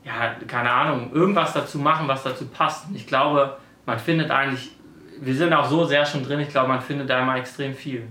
ja, 0.09 0.37
keine 0.47 0.71
Ahnung, 0.71 1.11
irgendwas 1.13 1.53
dazu 1.53 1.79
machen, 1.79 2.09
was 2.09 2.23
dazu 2.23 2.47
passt. 2.47 2.87
Ich 2.95 3.07
glaube, 3.07 3.59
man 3.85 3.99
findet 3.99 4.31
eigentlich, 4.31 4.73
wir 5.21 5.35
sind 5.35 5.53
auch 5.53 5.69
so 5.69 5.85
sehr 5.85 6.07
schon 6.07 6.25
drin, 6.25 6.41
ich 6.41 6.49
glaube, 6.49 6.69
man 6.69 6.81
findet 6.81 7.11
da 7.11 7.21
immer 7.21 7.37
extrem 7.37 7.75
viel. 7.75 8.05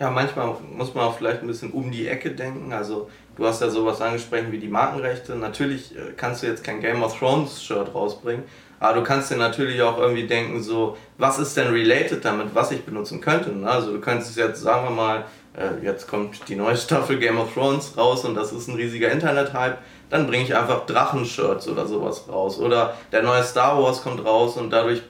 Ja, 0.00 0.10
manchmal 0.10 0.56
muss 0.76 0.92
man 0.94 1.04
auch 1.04 1.16
vielleicht 1.16 1.42
ein 1.42 1.46
bisschen 1.46 1.70
um 1.70 1.92
die 1.92 2.08
Ecke 2.08 2.32
denken. 2.32 2.72
Also, 2.72 3.08
du 3.36 3.46
hast 3.46 3.62
ja 3.62 3.70
sowas 3.70 4.00
angesprochen 4.00 4.50
wie 4.50 4.58
die 4.58 4.66
Markenrechte. 4.66 5.36
Natürlich 5.36 5.96
äh, 5.96 6.12
kannst 6.16 6.42
du 6.42 6.48
jetzt 6.48 6.64
kein 6.64 6.80
Game 6.80 7.04
of 7.04 7.16
Thrones 7.16 7.62
Shirt 7.62 7.94
rausbringen, 7.94 8.42
aber 8.80 8.98
du 8.98 9.04
kannst 9.04 9.30
dir 9.30 9.36
natürlich 9.36 9.80
auch 9.80 9.98
irgendwie 9.98 10.26
denken, 10.26 10.60
so, 10.60 10.96
was 11.18 11.38
ist 11.38 11.56
denn 11.56 11.68
related 11.68 12.24
damit, 12.24 12.52
was 12.52 12.72
ich 12.72 12.84
benutzen 12.84 13.20
könnte. 13.20 13.50
Ne? 13.50 13.70
Also, 13.70 13.92
du 13.92 14.00
könntest 14.00 14.36
jetzt, 14.36 14.60
sagen 14.60 14.88
wir 14.88 14.90
mal, 14.90 15.24
äh, 15.56 15.84
jetzt 15.84 16.08
kommt 16.08 16.48
die 16.48 16.56
neue 16.56 16.76
Staffel 16.76 17.20
Game 17.20 17.38
of 17.38 17.54
Thrones 17.54 17.96
raus 17.96 18.24
und 18.24 18.34
das 18.34 18.52
ist 18.52 18.66
ein 18.66 18.74
riesiger 18.74 19.12
Internet-Hype 19.12 19.78
dann 20.12 20.26
bringe 20.26 20.44
ich 20.44 20.54
einfach 20.54 20.84
Drachenshirts 20.84 21.68
oder 21.68 21.86
sowas 21.86 22.24
raus. 22.28 22.58
Oder 22.58 22.94
der 23.12 23.22
neue 23.22 23.42
Star 23.42 23.82
Wars 23.82 24.02
kommt 24.02 24.22
raus 24.22 24.58
und 24.58 24.70
dadurch 24.70 25.00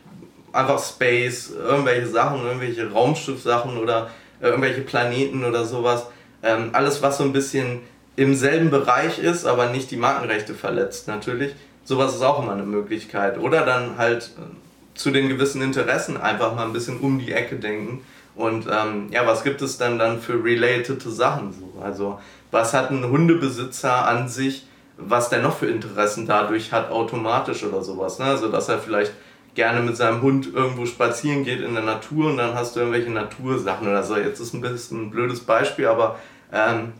einfach 0.52 0.80
Space, 0.80 1.50
irgendwelche 1.50 2.06
Sachen, 2.06 2.46
irgendwelche 2.46 2.88
Raumschiff-Sachen 2.88 3.78
oder 3.78 4.10
irgendwelche 4.40 4.82
Planeten 4.82 5.44
oder 5.44 5.64
sowas. 5.64 6.06
Ähm, 6.44 6.70
alles, 6.72 7.02
was 7.02 7.18
so 7.18 7.24
ein 7.24 7.32
bisschen 7.32 7.80
im 8.14 8.36
selben 8.36 8.70
Bereich 8.70 9.18
ist, 9.18 9.44
aber 9.44 9.70
nicht 9.70 9.90
die 9.90 9.96
Markenrechte 9.96 10.54
verletzt, 10.54 11.08
natürlich. 11.08 11.52
Sowas 11.82 12.14
ist 12.14 12.22
auch 12.22 12.40
immer 12.40 12.52
eine 12.52 12.62
Möglichkeit. 12.62 13.40
Oder 13.40 13.66
dann 13.66 13.98
halt 13.98 14.30
äh, 14.38 14.96
zu 14.96 15.10
den 15.10 15.28
gewissen 15.28 15.62
Interessen 15.62 16.16
einfach 16.16 16.54
mal 16.54 16.64
ein 16.64 16.72
bisschen 16.72 17.00
um 17.00 17.18
die 17.18 17.32
Ecke 17.32 17.56
denken. 17.56 18.04
Und 18.36 18.68
ähm, 18.70 19.08
ja, 19.10 19.26
was 19.26 19.42
gibt 19.42 19.62
es 19.62 19.78
dann 19.78 19.98
dann 19.98 20.20
für 20.20 20.44
relatete 20.44 21.10
Sachen? 21.10 21.52
So? 21.52 21.82
Also, 21.82 22.20
was 22.52 22.72
hat 22.72 22.92
ein 22.92 23.04
Hundebesitzer 23.10 24.06
an 24.06 24.28
sich, 24.28 24.64
was 25.06 25.28
der 25.28 25.42
noch 25.42 25.56
für 25.56 25.66
Interessen 25.66 26.26
dadurch 26.26 26.72
hat, 26.72 26.90
automatisch 26.90 27.64
oder 27.64 27.82
sowas. 27.82 28.18
Ne? 28.18 28.26
Also, 28.26 28.48
dass 28.48 28.68
er 28.68 28.78
vielleicht 28.78 29.12
gerne 29.54 29.80
mit 29.80 29.96
seinem 29.96 30.22
Hund 30.22 30.52
irgendwo 30.52 30.86
spazieren 30.86 31.44
geht 31.44 31.60
in 31.60 31.74
der 31.74 31.82
Natur 31.82 32.30
und 32.30 32.38
dann 32.38 32.54
hast 32.54 32.74
du 32.74 32.80
irgendwelche 32.80 33.10
Natursachen 33.10 33.86
oder 33.88 34.02
so. 34.02 34.16
Jetzt 34.16 34.40
ist 34.40 34.54
ein 34.54 34.60
bisschen 34.60 35.06
ein 35.06 35.10
blödes 35.10 35.40
Beispiel, 35.40 35.86
aber 35.86 36.18
ähm, 36.52 36.92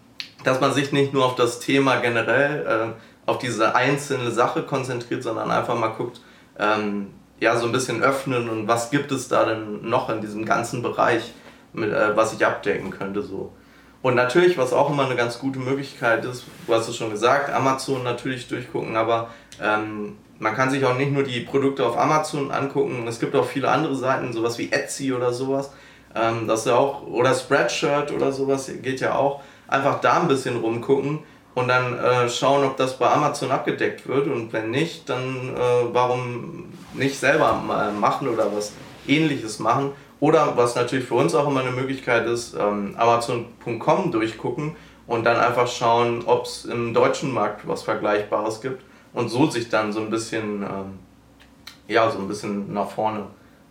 dass 0.45 0.61
man 0.61 0.73
sich 0.73 0.93
nicht 0.93 1.13
nur 1.13 1.25
auf 1.25 1.35
das 1.35 1.61
Thema 1.61 1.97
generell, 1.97 2.67
äh, 2.67 3.31
auf 3.31 3.39
diese 3.39 3.75
einzelne 3.75 4.31
Sache 4.31 4.63
konzentriert, 4.63 5.23
sondern 5.23 5.51
einfach 5.51 5.79
mal 5.79 5.89
guckt, 5.89 6.21
ähm, 6.59 7.09
ja, 7.41 7.57
so 7.57 7.67
ein 7.67 7.73
bisschen 7.73 8.03
öffnen 8.03 8.49
und 8.49 8.69
was 8.69 8.91
gibt 8.91 9.11
es 9.13 9.29
da 9.29 9.45
denn 9.45 9.89
noch 9.89 10.09
in 10.11 10.21
diesem 10.21 10.45
ganzen 10.45 10.83
Bereich, 10.83 11.33
mit, 11.73 11.91
äh, 11.91 12.17
was 12.17 12.35
ich 12.35 12.45
abdecken 12.45 12.91
könnte, 12.91 13.23
so. 13.23 13.53
Und 14.03 14.17
natürlich, 14.17 14.59
was 14.59 14.73
auch 14.73 14.91
immer 14.91 15.07
eine 15.07 15.15
ganz 15.15 15.39
gute 15.39 15.61
Möglichkeit 15.61 16.25
ist, 16.25 16.45
du 16.67 16.75
hast 16.75 16.89
es 16.89 16.97
schon 16.97 17.11
gesagt, 17.11 17.53
Amazon 17.53 18.03
natürlich 18.03 18.49
durchgucken, 18.49 18.97
aber 18.97 19.31
ähm, 19.63 20.17
man 20.41 20.55
kann 20.57 20.71
sich 20.71 20.85
auch 20.85 20.97
nicht 20.97 21.13
nur 21.13 21.23
die 21.23 21.41
Produkte 21.41 21.87
auf 21.87 21.97
Amazon 21.97 22.51
angucken, 22.51 23.07
es 23.07 23.21
gibt 23.21 23.37
auch 23.37 23.47
viele 23.47 23.71
andere 23.71 23.95
Seiten, 23.95 24.33
sowas 24.33 24.59
wie 24.59 24.73
Etsy 24.73 25.13
oder 25.13 25.33
sowas. 25.33 25.71
Ähm, 26.17 26.49
das 26.49 26.67
ist 26.67 26.73
auch, 26.73 27.07
oder 27.07 27.33
Spreadshirt 27.33 28.11
oder 28.11 28.33
sowas 28.33 28.71
geht 28.83 29.01
ja 29.01 29.15
auch. 29.15 29.41
Einfach 29.69 30.01
da 30.01 30.21
ein 30.21 30.29
bisschen 30.29 30.57
rumgucken 30.57 31.21
und 31.55 31.69
dann 31.69 31.97
äh, 31.97 32.29
schauen, 32.29 32.65
ob 32.65 32.77
das 32.77 32.99
bei 32.99 33.09
Amazon 33.09 33.53
abgedeckt 33.53 34.09
wird. 34.09 34.27
Und 34.27 34.53
wenn 34.53 34.71
nicht, 34.71 35.09
dann 35.09 35.55
äh, 35.55 35.85
warum 35.93 36.73
nicht 36.95 37.19
selber 37.19 37.55
machen 37.99 38.29
oder 38.29 38.55
was 38.55 38.73
ähnliches 39.07 39.59
machen. 39.59 39.93
Oder 40.21 40.57
was 40.57 40.77
natürlich 40.77 41.07
für 41.07 41.15
uns 41.15 41.35
auch 41.35 41.49
immer 41.49 41.61
eine 41.61 41.73
Möglichkeit 41.73 42.27
ist, 42.27 42.55
ähm, 42.55 42.95
Amazon.com 42.97 44.13
durchgucken 44.13 44.77
und 45.07 45.25
dann 45.25 45.37
einfach 45.37 45.67
schauen, 45.67 46.23
ob 46.27 46.45
es 46.45 46.65
im 46.65 46.95
deutschen 46.95 47.33
Markt 47.33 47.67
was 47.67 47.83
Vergleichbares 47.83 48.61
gibt 48.61 48.85
und 49.13 49.29
so 49.29 49.51
sich 49.51 49.69
dann 49.69 49.93
so 49.93 50.01
ein 50.01 50.11
bisschen, 50.11 50.63
ähm, 50.63 50.99
ja, 51.89 52.11
so 52.11 52.19
ein 52.19 52.29
bisschen 52.29 52.73
nach 52.73 52.89
vorne 52.89 53.27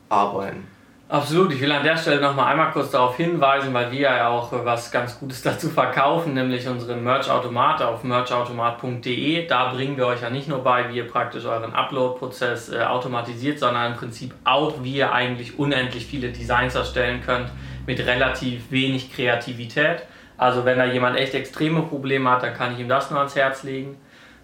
arbeiten. 0.09 0.67
Absolut, 1.11 1.51
ich 1.51 1.59
will 1.59 1.73
an 1.73 1.83
der 1.83 1.97
Stelle 1.97 2.21
nochmal 2.21 2.53
einmal 2.53 2.71
kurz 2.71 2.91
darauf 2.91 3.17
hinweisen, 3.17 3.73
weil 3.73 3.91
wir 3.91 3.99
ja 3.99 4.29
auch 4.29 4.49
was 4.63 4.91
ganz 4.91 5.19
Gutes 5.19 5.41
dazu 5.43 5.69
verkaufen, 5.69 6.33
nämlich 6.35 6.65
unseren 6.69 7.03
Merch-Automat 7.03 7.81
auf 7.81 8.05
merchautomat.de. 8.05 9.45
Da 9.45 9.73
bringen 9.73 9.97
wir 9.97 10.07
euch 10.07 10.21
ja 10.21 10.29
nicht 10.29 10.47
nur 10.47 10.63
bei, 10.63 10.87
wie 10.87 10.95
ihr 10.95 11.07
praktisch 11.09 11.43
euren 11.43 11.73
Upload-Prozess 11.73 12.71
äh, 12.71 12.83
automatisiert, 12.83 13.59
sondern 13.59 13.91
im 13.91 13.97
Prinzip 13.97 14.33
auch, 14.45 14.83
wie 14.83 14.95
ihr 14.95 15.11
eigentlich 15.11 15.59
unendlich 15.59 16.05
viele 16.05 16.29
Designs 16.29 16.75
erstellen 16.75 17.19
könnt 17.25 17.49
mit 17.85 17.99
relativ 17.99 18.71
wenig 18.71 19.13
Kreativität. 19.13 20.03
Also 20.37 20.63
wenn 20.63 20.77
da 20.77 20.85
jemand 20.85 21.17
echt 21.17 21.33
extreme 21.33 21.81
Probleme 21.81 22.29
hat, 22.29 22.43
dann 22.43 22.53
kann 22.53 22.71
ich 22.71 22.79
ihm 22.79 22.87
das 22.87 23.11
nur 23.11 23.19
ans 23.19 23.35
Herz 23.35 23.63
legen. 23.63 23.97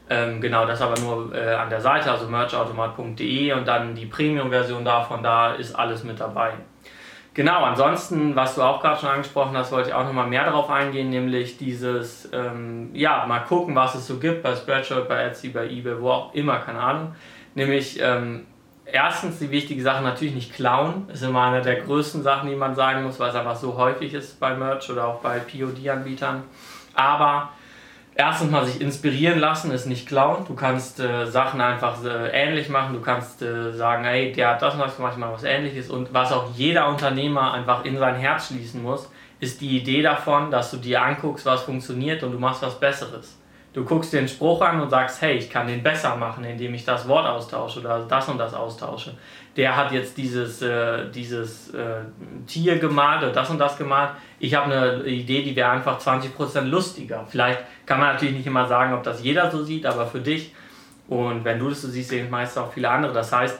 Ähm, 0.09 0.39
genau, 0.39 0.65
das 0.65 0.81
aber 0.81 0.99
nur 1.01 1.35
äh, 1.35 1.53
an 1.53 1.69
der 1.69 1.81
Seite, 1.81 2.11
also 2.11 2.27
merchautomat.de 2.27 3.51
und 3.53 3.67
dann 3.67 3.93
die 3.93 4.05
Premium-Version 4.05 4.85
davon, 4.85 5.21
da 5.21 5.53
ist 5.53 5.75
alles 5.75 6.03
mit 6.03 6.19
dabei. 6.19 6.53
Genau, 7.33 7.63
ansonsten, 7.63 8.35
was 8.35 8.55
du 8.55 8.63
auch 8.63 8.81
gerade 8.81 8.99
schon 8.99 9.09
angesprochen 9.09 9.55
hast, 9.55 9.71
wollte 9.71 9.89
ich 9.89 9.95
auch 9.95 10.05
nochmal 10.05 10.25
mehr 10.25 10.45
darauf 10.45 10.69
eingehen, 10.71 11.09
nämlich 11.09 11.57
dieses, 11.57 12.27
ähm, 12.33 12.89
ja, 12.93 13.25
mal 13.27 13.41
gucken, 13.41 13.75
was 13.75 13.93
es 13.95 14.07
so 14.07 14.17
gibt 14.17 14.41
bei 14.41 14.55
Spreadshirt, 14.55 15.07
bei 15.07 15.23
Etsy, 15.23 15.49
bei 15.49 15.67
eBay, 15.69 16.01
wo 16.01 16.09
auch 16.09 16.33
immer, 16.33 16.57
keine 16.59 16.79
Ahnung. 16.79 17.15
Nämlich, 17.53 17.99
ähm, 18.01 18.47
erstens 18.85 19.39
die 19.39 19.51
wichtige 19.51 19.81
Sache 19.83 20.03
natürlich 20.03 20.33
nicht 20.33 20.53
klauen, 20.53 21.07
ist 21.11 21.21
immer 21.21 21.43
eine 21.43 21.61
der 21.61 21.81
größten 21.81 22.23
Sachen, 22.23 22.49
die 22.49 22.55
man 22.55 22.75
sagen 22.75 23.03
muss, 23.03 23.19
weil 23.19 23.29
es 23.29 23.35
einfach 23.35 23.55
so 23.55 23.77
häufig 23.77 24.13
ist 24.13 24.39
bei 24.39 24.55
Merch 24.55 24.89
oder 24.89 25.05
auch 25.07 25.19
bei 25.19 25.39
POD-Anbietern. 25.39 26.43
Aber 26.95 27.49
erstens 28.17 28.51
mal 28.51 28.65
sich 28.65 28.81
inspirieren 28.81 29.39
lassen, 29.39 29.71
ist 29.71 29.85
nicht 29.85 30.07
klauen. 30.07 30.43
Du 30.45 30.55
kannst 30.55 30.99
äh, 30.99 31.25
Sachen 31.25 31.61
einfach 31.61 32.03
äh, 32.03 32.29
ähnlich 32.29 32.67
machen. 32.67 32.93
Du 32.93 33.01
kannst 33.01 33.41
äh, 33.41 33.71
sagen, 33.71 34.03
hey, 34.03 34.31
der 34.31 34.49
hat 34.49 34.61
das 34.61 34.73
und 34.73 34.79
das 34.79 34.97
gemacht, 34.97 35.13
ich 35.13 35.19
mache 35.19 35.33
was 35.33 35.43
ähnliches. 35.43 35.89
Und 35.89 36.13
was 36.13 36.31
auch 36.31 36.49
jeder 36.55 36.89
Unternehmer 36.89 37.53
einfach 37.53 37.85
in 37.85 37.97
sein 37.97 38.15
Herz 38.15 38.47
schließen 38.47 38.81
muss, 38.81 39.09
ist 39.39 39.61
die 39.61 39.77
Idee 39.77 40.01
davon, 40.01 40.49
dass 40.49 40.71
du 40.71 40.77
dir 40.77 41.01
anguckst, 41.01 41.45
was 41.45 41.61
funktioniert 41.61 42.23
und 42.23 42.31
du 42.31 42.39
machst 42.39 42.63
was 42.63 42.79
Besseres. 42.79 43.37
Du 43.73 43.85
guckst 43.85 44.11
dir 44.11 44.17
den 44.17 44.27
Spruch 44.27 44.59
an 44.61 44.81
und 44.81 44.89
sagst, 44.89 45.21
hey, 45.21 45.35
ich 45.35 45.51
kann 45.51 45.67
den 45.67 45.83
besser 45.83 46.15
machen, 46.15 46.43
indem 46.43 46.73
ich 46.73 46.83
das 46.83 47.07
Wort 47.07 47.27
austausche 47.27 47.81
oder 47.81 47.99
das 47.99 48.27
und 48.27 48.39
das 48.39 48.55
austausche. 48.55 49.13
Der 49.55 49.75
hat 49.75 49.91
jetzt 49.91 50.17
dieses, 50.17 50.63
äh, 50.63 51.11
dieses 51.11 51.71
äh, 51.75 52.01
Tier 52.47 52.79
gemalt 52.79 53.21
oder 53.21 53.31
das 53.31 53.51
und 53.51 53.59
das 53.59 53.77
gemalt. 53.77 54.11
Ich 54.39 54.53
habe 54.53 54.71
eine 54.71 55.03
Idee, 55.05 55.41
die 55.41 55.55
wäre 55.55 55.69
einfach 55.69 55.99
20% 55.99 56.61
lustiger. 56.61 57.25
Vielleicht 57.27 57.59
kann 57.85 57.99
man 57.99 58.13
natürlich 58.13 58.35
nicht 58.35 58.47
immer 58.47 58.67
sagen, 58.67 58.93
ob 58.93 59.03
das 59.03 59.23
jeder 59.23 59.49
so 59.49 59.63
sieht, 59.63 59.85
aber 59.85 60.05
für 60.05 60.19
dich 60.19 60.53
und 61.07 61.45
wenn 61.45 61.59
du 61.59 61.69
das 61.69 61.81
so 61.81 61.87
siehst, 61.87 62.09
sehen 62.09 62.29
meist 62.29 62.57
auch 62.57 62.71
viele 62.71 62.89
andere. 62.89 63.13
Das 63.13 63.31
heißt, 63.31 63.59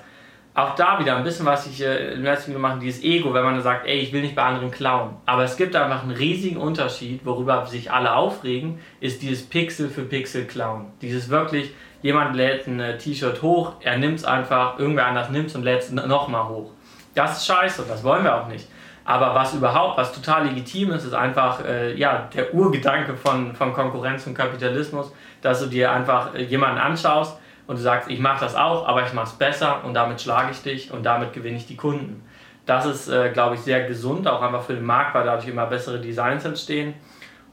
auch 0.54 0.76
da 0.76 1.00
wieder 1.00 1.16
ein 1.16 1.24
bisschen, 1.24 1.46
was 1.46 1.68
ich 1.68 1.82
äh, 1.82 2.13
im 2.13 2.24
letzten 2.24 2.50
Video 2.50 2.60
mache, 2.60 2.80
dieses 2.80 3.04
Ego, 3.04 3.34
wenn 3.34 3.44
man 3.44 3.62
sagt, 3.62 3.86
ey, 3.86 4.00
ich 4.00 4.12
will 4.12 4.22
nicht 4.22 4.36
bei 4.36 4.44
anderen 4.44 4.72
klauen. 4.72 5.16
Aber 5.26 5.44
es 5.44 5.56
gibt 5.56 5.76
einfach 5.76 6.04
einen 6.04 6.12
riesigen 6.12 6.58
Unterschied, 6.58 7.26
worüber 7.26 7.66
sich 7.68 7.92
alle 7.92 8.16
aufregen, 8.16 8.80
ist 9.00 9.22
dieses 9.22 9.48
Pixel 9.48 9.88
für 9.88 10.02
Pixel 10.02 10.46
klauen. 10.46 10.88
Dieses 11.02 11.30
wirklich, 11.30 11.74
jemand 12.02 12.36
lädt 12.36 12.68
ein 12.68 12.80
äh, 12.80 12.98
T-Shirt 12.98 13.42
hoch, 13.44 13.74
er 13.82 13.98
nimmt 13.98 14.20
es 14.20 14.26
einfach, 14.26 14.80
irgendwer 14.80 15.06
anders 15.06 15.30
nimmt 15.30 15.48
es 15.48 15.56
und 15.56 15.63
lädt 15.63 15.82
es 15.82 15.92
nochmal 15.92 16.50
hoch. 16.50 16.72
Das 17.13 17.38
ist 17.38 17.46
scheiße 17.48 17.86
das 17.88 18.04
wollen 18.04 18.24
wir 18.24 18.36
auch 18.36 18.48
nicht. 18.48 18.68
Aber 19.08 19.34
was 19.34 19.56
überhaupt, 19.56 19.98
was 19.98 20.13
total 20.13 20.48
legitim 20.48 20.91
ist, 20.91 21.06
ist 21.06 21.13
einfach 21.13 21.65
äh, 21.65 21.96
ja, 21.96 22.30
der 22.36 22.54
Urgedanke 22.54 23.15
von, 23.15 23.56
von 23.56 23.74
Konkurrenz 23.74 24.28
und 24.28 24.36
Kapitalismus, 24.36 25.12
dass 25.41 25.62
du 25.62 25.67
dir 25.67 25.91
einfach 25.91 26.36
äh, 26.36 26.43
jemanden 26.43 26.78
anschaust, 26.78 27.39
und 27.67 27.78
du 27.78 27.82
sagst, 27.82 28.10
ich 28.10 28.20
mache 28.20 28.39
das 28.39 28.56
auch, 28.56 28.88
aber 28.88 29.06
ich 29.06 29.13
mache 29.13 29.28
es 29.28 29.34
besser 29.34 29.84
und 29.84 29.93
damit 29.93 30.22
schlage 30.22 30.52
ich 30.52 30.62
dich 30.62 30.91
und 30.91 31.04
damit 31.04 31.34
gewinne 31.34 31.58
ich 31.58 31.67
die 31.67 31.76
Kunden. 31.76 32.24
Das 32.65 32.86
ist, 32.86 33.10
äh, 33.10 33.30
glaube 33.32 33.56
ich, 33.56 33.62
sehr 33.62 33.88
gesund, 33.88 34.28
auch 34.28 34.41
einfach 34.41 34.63
für 34.63 34.74
den 34.74 34.86
Markt, 34.86 35.13
weil 35.13 35.26
dadurch 35.26 35.48
immer 35.48 35.65
bessere 35.65 36.00
Designs 36.00 36.46
entstehen. 36.46 36.93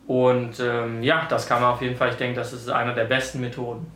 Und 0.06 0.60
ähm, 0.60 1.02
ja, 1.02 1.26
das 1.28 1.46
kann 1.46 1.62
man 1.62 1.72
auf 1.72 1.82
jeden 1.82 1.96
Fall, 1.96 2.10
ich 2.10 2.16
denke, 2.16 2.36
das 2.36 2.52
ist 2.52 2.68
einer 2.68 2.94
der 2.94 3.04
besten 3.04 3.40
Methoden. 3.40 3.86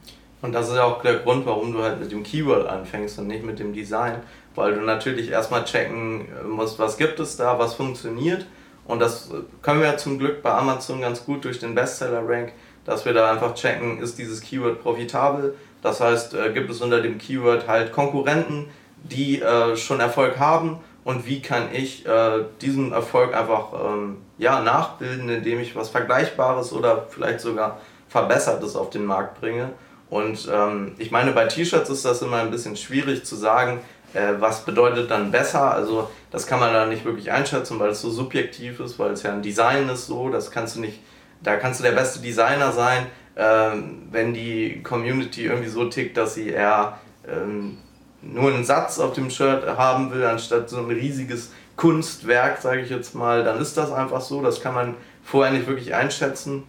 Und 0.41 0.53
das 0.53 0.69
ist 0.69 0.77
ja 0.77 0.85
auch 0.85 1.03
der 1.03 1.19
Grund, 1.19 1.45
warum 1.47 1.73
du 1.73 1.83
halt 1.83 2.01
mit 2.01 2.11
dem 2.11 2.23
Keyword 2.23 2.69
anfängst 2.69 3.19
und 3.19 3.27
nicht 3.27 3.45
mit 3.45 3.59
dem 3.59 3.73
Design, 3.73 4.17
weil 4.59 4.75
du 4.75 4.81
natürlich 4.81 5.31
erstmal 5.31 5.65
checken 5.65 6.27
musst, 6.47 6.79
was 6.79 6.99
gibt 6.99 7.21
es 7.21 7.37
da, 7.37 7.59
was 7.59 7.75
funktioniert. 7.75 8.47
Und 8.87 9.01
das 9.01 9.31
können 9.63 9.81
wir 9.81 9.97
zum 9.97 10.19
Glück 10.19 10.43
bei 10.43 10.51
Amazon 10.51 11.01
ganz 11.01 11.25
gut 11.25 11.45
durch 11.45 11.59
den 11.59 11.75
Bestseller-Rank, 11.75 12.53
dass 12.85 13.05
wir 13.05 13.13
da 13.13 13.31
einfach 13.31 13.55
checken, 13.55 14.01
ist 14.01 14.19
dieses 14.19 14.41
Keyword 14.41 14.83
profitabel, 14.83 15.55
das 15.83 16.01
heißt, 16.01 16.35
äh, 16.35 16.53
gibt 16.53 16.71
es 16.71 16.81
unter 16.81 17.01
dem 17.01 17.19
Keyword 17.19 17.69
halt 17.69 17.93
Konkurrenten, 17.93 18.67
die 19.05 19.41
äh, 19.41 19.77
schon 19.77 20.01
Erfolg 20.01 20.39
haben 20.39 20.79
und 21.05 21.27
wie 21.27 21.41
kann 21.41 21.69
ich 21.73 22.07
äh, 22.07 22.45
diesen 22.61 22.93
Erfolg 22.93 23.35
einfach 23.35 23.73
ähm, 23.73 24.17
ja, 24.39 24.61
nachbilden, 24.61 25.29
indem 25.29 25.61
ich 25.61 25.77
was 25.77 25.91
Vergleichbares 25.91 26.73
oder 26.73 27.07
vielleicht 27.09 27.41
sogar 27.41 27.81
Verbessertes 28.09 28.75
auf 28.75 28.91
den 28.91 29.05
Markt 29.05 29.41
bringe. 29.41 29.71
Und 30.11 30.49
ähm, 30.51 30.95
ich 30.99 31.11
meine, 31.11 31.33
bei 31.33 31.45
T-Shirts 31.45 31.91
ist 31.91 32.05
das 32.05 32.23
immer 32.23 32.39
ein 32.39 32.51
bisschen 32.51 32.77
schwierig 32.77 33.25
zu 33.25 33.37
sagen, 33.37 33.81
äh, 34.15 34.35
was 34.39 34.65
bedeutet 34.65 35.11
dann 35.11 35.31
besser. 35.31 35.73
Also 35.73 36.11
das 36.31 36.47
kann 36.47 36.61
man 36.61 36.73
da 36.73 36.87
nicht 36.87 37.05
wirklich 37.05 37.31
einschätzen, 37.31 37.79
weil 37.79 37.91
es 37.91 38.01
so 38.01 38.11
subjektiv 38.11 38.81
ist, 38.81 38.99
weil 38.99 39.13
es 39.13 39.23
ja 39.23 39.33
ein 39.33 39.43
Design 39.43 39.89
ist 39.89 40.07
so, 40.07 40.29
das 40.31 40.51
kannst 40.51 40.77
du 40.77 40.81
nicht, 40.81 41.01
da 41.43 41.57
kannst 41.57 41.81
du 41.81 41.85
der 41.85 41.93
beste 41.93 42.21
Designer 42.21 42.73
sein, 42.73 43.07
ähm, 43.37 44.09
wenn 44.11 44.35
die 44.35 44.83
Community 44.83 45.45
irgendwie 45.45 45.69
so 45.69 45.85
tickt, 45.85 46.17
dass 46.17 46.35
sie 46.35 46.51
eher 46.51 46.99
ähm, 47.27 47.79
nur 48.21 48.53
einen 48.53 48.65
Satz 48.65 48.99
auf 48.99 49.13
dem 49.13 49.31
Shirt 49.31 49.67
haben 49.67 50.13
will, 50.13 50.25
anstatt 50.25 50.69
so 50.69 50.79
ein 50.79 50.87
riesiges 50.87 51.53
Kunstwerk, 51.77 52.61
sage 52.61 52.81
ich 52.81 52.91
jetzt 52.91 53.15
mal, 53.15 53.45
dann 53.45 53.61
ist 53.61 53.77
das 53.77 53.93
einfach 53.93 54.21
so. 54.21 54.43
Das 54.43 54.61
kann 54.61 54.75
man 54.75 54.95
vorher 55.23 55.53
nicht 55.53 55.69
wirklich 55.69 55.95
einschätzen. 55.95 56.65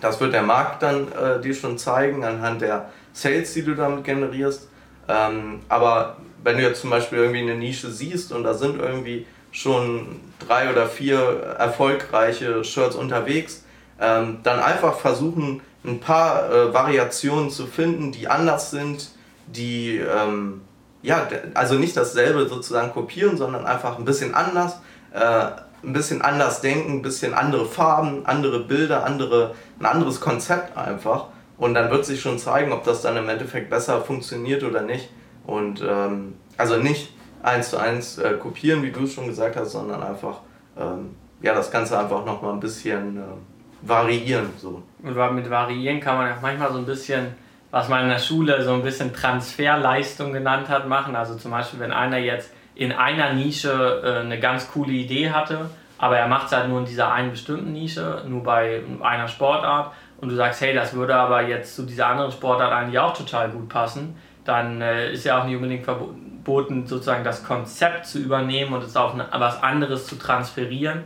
Das 0.00 0.20
wird 0.20 0.32
der 0.32 0.42
Markt 0.42 0.82
dann 0.82 1.12
äh, 1.12 1.40
dir 1.40 1.54
schon 1.54 1.76
zeigen, 1.76 2.24
anhand 2.24 2.62
der 2.62 2.88
Sales, 3.12 3.52
die 3.52 3.62
du 3.62 3.74
damit 3.74 4.04
generierst. 4.04 4.68
Ähm, 5.06 5.60
aber 5.68 6.16
wenn 6.44 6.58
du 6.58 6.62
jetzt 6.62 6.82
zum 6.82 6.90
Beispiel 6.90 7.18
irgendwie 7.18 7.40
eine 7.40 7.56
Nische 7.56 7.90
siehst 7.90 8.30
und 8.32 8.44
da 8.44 8.54
sind 8.54 8.80
irgendwie 8.80 9.26
schon 9.50 10.20
drei 10.46 10.70
oder 10.70 10.86
vier 10.86 11.56
erfolgreiche 11.58 12.62
Shirts 12.64 12.96
unterwegs, 12.96 13.64
ähm, 14.00 14.38
dann 14.42 14.60
einfach 14.60 14.98
versuchen, 14.98 15.62
ein 15.84 16.00
paar 16.00 16.50
äh, 16.50 16.74
Variationen 16.74 17.50
zu 17.50 17.66
finden, 17.66 18.12
die 18.12 18.28
anders 18.28 18.70
sind, 18.70 19.10
die 19.46 19.98
ähm, 19.98 20.62
ja, 21.02 21.28
also 21.52 21.74
nicht 21.74 21.96
dasselbe 21.96 22.48
sozusagen 22.48 22.92
kopieren, 22.92 23.36
sondern 23.36 23.66
einfach 23.66 23.98
ein 23.98 24.04
bisschen 24.06 24.34
anders, 24.34 24.80
äh, 25.12 25.50
ein 25.82 25.92
bisschen 25.92 26.22
anders 26.22 26.62
denken, 26.62 26.92
ein 26.92 27.02
bisschen 27.02 27.34
andere 27.34 27.66
Farben, 27.66 28.24
andere 28.24 28.60
Bilder, 28.60 29.04
andere, 29.04 29.54
ein 29.78 29.84
anderes 29.86 30.20
Konzept 30.20 30.76
einfach. 30.76 31.26
Und 31.58 31.74
dann 31.74 31.90
wird 31.90 32.06
sich 32.06 32.20
schon 32.20 32.38
zeigen, 32.38 32.72
ob 32.72 32.84
das 32.84 33.02
dann 33.02 33.16
im 33.16 33.28
Endeffekt 33.28 33.68
besser 33.70 34.00
funktioniert 34.00 34.64
oder 34.64 34.80
nicht. 34.80 35.10
Und 35.46 35.82
ähm, 35.86 36.34
also 36.56 36.76
nicht 36.76 37.12
eins 37.42 37.70
zu 37.70 37.78
eins 37.78 38.18
äh, 38.18 38.34
kopieren, 38.34 38.82
wie 38.82 38.90
du 38.90 39.04
es 39.04 39.14
schon 39.14 39.26
gesagt 39.26 39.56
hast, 39.56 39.72
sondern 39.72 40.02
einfach 40.02 40.38
ähm, 40.78 41.14
ja, 41.42 41.54
das 41.54 41.70
Ganze 41.70 41.98
einfach 41.98 42.24
nochmal 42.24 42.54
ein 42.54 42.60
bisschen 42.60 43.18
äh, 43.18 43.88
variieren. 43.88 44.50
So. 44.56 44.82
Und 45.02 45.34
mit 45.34 45.50
variieren 45.50 46.00
kann 46.00 46.16
man 46.16 46.32
auch 46.32 46.40
manchmal 46.40 46.72
so 46.72 46.78
ein 46.78 46.86
bisschen, 46.86 47.34
was 47.70 47.88
man 47.88 48.04
in 48.04 48.08
der 48.08 48.18
Schule 48.18 48.62
so 48.62 48.72
ein 48.72 48.82
bisschen 48.82 49.12
Transferleistung 49.12 50.32
genannt 50.32 50.68
hat, 50.68 50.88
machen. 50.88 51.14
Also 51.14 51.34
zum 51.34 51.50
Beispiel, 51.50 51.80
wenn 51.80 51.92
einer 51.92 52.18
jetzt 52.18 52.50
in 52.74 52.92
einer 52.92 53.34
Nische 53.34 54.02
äh, 54.02 54.20
eine 54.20 54.40
ganz 54.40 54.70
coole 54.70 54.92
Idee 54.92 55.30
hatte, 55.30 55.70
aber 55.98 56.18
er 56.18 56.28
macht 56.28 56.46
es 56.46 56.52
halt 56.52 56.68
nur 56.68 56.80
in 56.80 56.86
dieser 56.86 57.12
einen 57.12 57.30
bestimmten 57.30 57.72
Nische, 57.72 58.24
nur 58.26 58.42
bei 58.42 58.82
einer 59.00 59.28
Sportart 59.28 59.92
und 60.20 60.30
du 60.30 60.34
sagst, 60.34 60.60
hey, 60.60 60.74
das 60.74 60.94
würde 60.94 61.14
aber 61.14 61.42
jetzt 61.42 61.76
zu 61.76 61.82
dieser 61.82 62.06
anderen 62.08 62.32
Sportart 62.32 62.72
eigentlich 62.72 62.98
auch 62.98 63.14
total 63.14 63.50
gut 63.50 63.68
passen, 63.68 64.16
dann 64.44 64.80
äh, 64.80 65.12
ist 65.12 65.24
ja 65.24 65.40
auch 65.40 65.46
nicht 65.46 65.56
unbedingt 65.56 65.84
verboten, 65.84 66.86
sozusagen 66.86 67.24
das 67.24 67.44
Konzept 67.44 68.06
zu 68.06 68.18
übernehmen 68.18 68.74
und 68.74 68.82
es 68.82 68.96
auf 68.96 69.14
eine, 69.14 69.26
was 69.32 69.62
anderes 69.62 70.06
zu 70.06 70.16
transferieren 70.16 71.04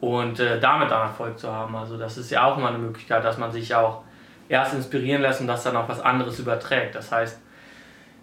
und 0.00 0.38
äh, 0.40 0.60
damit 0.60 0.90
dann 0.90 1.02
Erfolg 1.02 1.38
zu 1.38 1.50
haben. 1.50 1.74
Also 1.76 1.96
das 1.96 2.18
ist 2.18 2.30
ja 2.30 2.44
auch 2.44 2.58
immer 2.58 2.68
eine 2.68 2.78
Möglichkeit, 2.78 3.24
dass 3.24 3.38
man 3.38 3.52
sich 3.52 3.74
auch 3.74 4.02
erst 4.48 4.74
inspirieren 4.74 5.22
lässt 5.22 5.40
und 5.40 5.46
das 5.46 5.64
dann 5.64 5.76
auf 5.76 5.88
was 5.88 6.00
anderes 6.00 6.38
überträgt. 6.38 6.94
Das 6.94 7.10
heißt, 7.10 7.40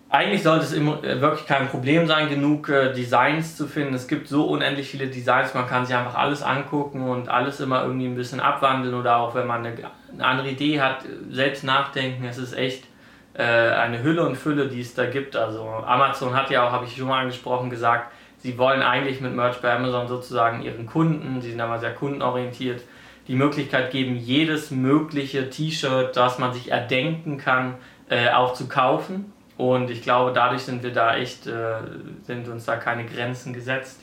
eigentlich 0.10 0.44
sollte 0.44 0.66
es 0.66 0.74
äh, 0.74 1.22
wirklich 1.22 1.48
kein 1.48 1.70
Problem 1.70 2.06
sein, 2.06 2.30
genug 2.30 2.70
äh, 2.70 2.94
Designs 2.94 3.56
zu 3.56 3.66
finden. 3.66 3.94
Es 3.94 4.08
gibt 4.08 4.28
so 4.28 4.46
unendlich 4.46 4.90
viele 4.90 5.08
Designs, 5.08 5.54
man 5.54 5.68
kann 5.68 5.86
sich 5.86 5.96
einfach 5.96 6.16
alles 6.16 6.44
angucken 6.44 7.10
und 7.10 7.30
alles 7.30 7.62
immer 7.62 7.84
irgendwie 7.84 8.08
ein 8.08 8.16
bisschen 8.16 8.42
abwandeln 8.42 8.94
oder 8.94 9.18
auch 9.18 9.34
wenn 9.36 9.48
man 9.48 9.66
eine, 9.66 9.76
eine 10.14 10.26
andere 10.26 10.50
Idee 10.50 10.82
hat, 10.82 11.06
selbst 11.30 11.64
nachdenken. 11.64 12.26
Es 12.26 12.38
ist 12.38 12.54
echt 12.54 12.84
äh, 13.34 13.44
eine 13.44 14.04
Hülle 14.04 14.26
und 14.26 14.36
Fülle, 14.36 14.68
die 14.68 14.82
es 14.82 14.94
da 14.94 15.06
gibt. 15.06 15.36
Also 15.36 15.64
Amazon 15.64 16.36
hat 16.36 16.50
ja 16.50 16.68
auch, 16.68 16.72
habe 16.72 16.86
ich 16.86 16.96
schon 16.96 17.08
mal 17.08 17.22
angesprochen, 17.22 17.70
gesagt, 17.70 18.12
sie 18.40 18.58
wollen 18.58 18.82
eigentlich 18.82 19.22
mit 19.22 19.34
Merch 19.34 19.62
bei 19.62 19.74
Amazon 19.74 20.08
sozusagen 20.08 20.62
ihren 20.62 20.86
Kunden, 20.86 21.42
sie 21.42 21.52
sind 21.52 21.62
aber 21.62 21.80
sehr 21.80 21.94
kundenorientiert, 21.94 22.82
die 23.28 23.36
Möglichkeit 23.36 23.92
geben, 23.92 24.16
jedes 24.16 24.72
mögliche 24.72 25.50
T-Shirt, 25.50 26.16
das 26.18 26.40
man 26.40 26.54
sich 26.54 26.72
erdenken 26.72 27.38
kann, 27.38 27.76
äh, 28.10 28.30
auch 28.30 28.54
zu 28.54 28.68
kaufen 28.68 29.32
und 29.62 29.92
ich 29.92 30.02
glaube, 30.02 30.32
dadurch 30.34 30.64
sind 30.64 30.82
wir 30.82 30.92
da 30.92 31.16
echt, 31.16 31.46
äh, 31.46 31.76
sind 32.26 32.48
uns 32.48 32.66
da 32.66 32.78
keine 32.78 33.06
Grenzen 33.06 33.54
gesetzt. 33.54 34.00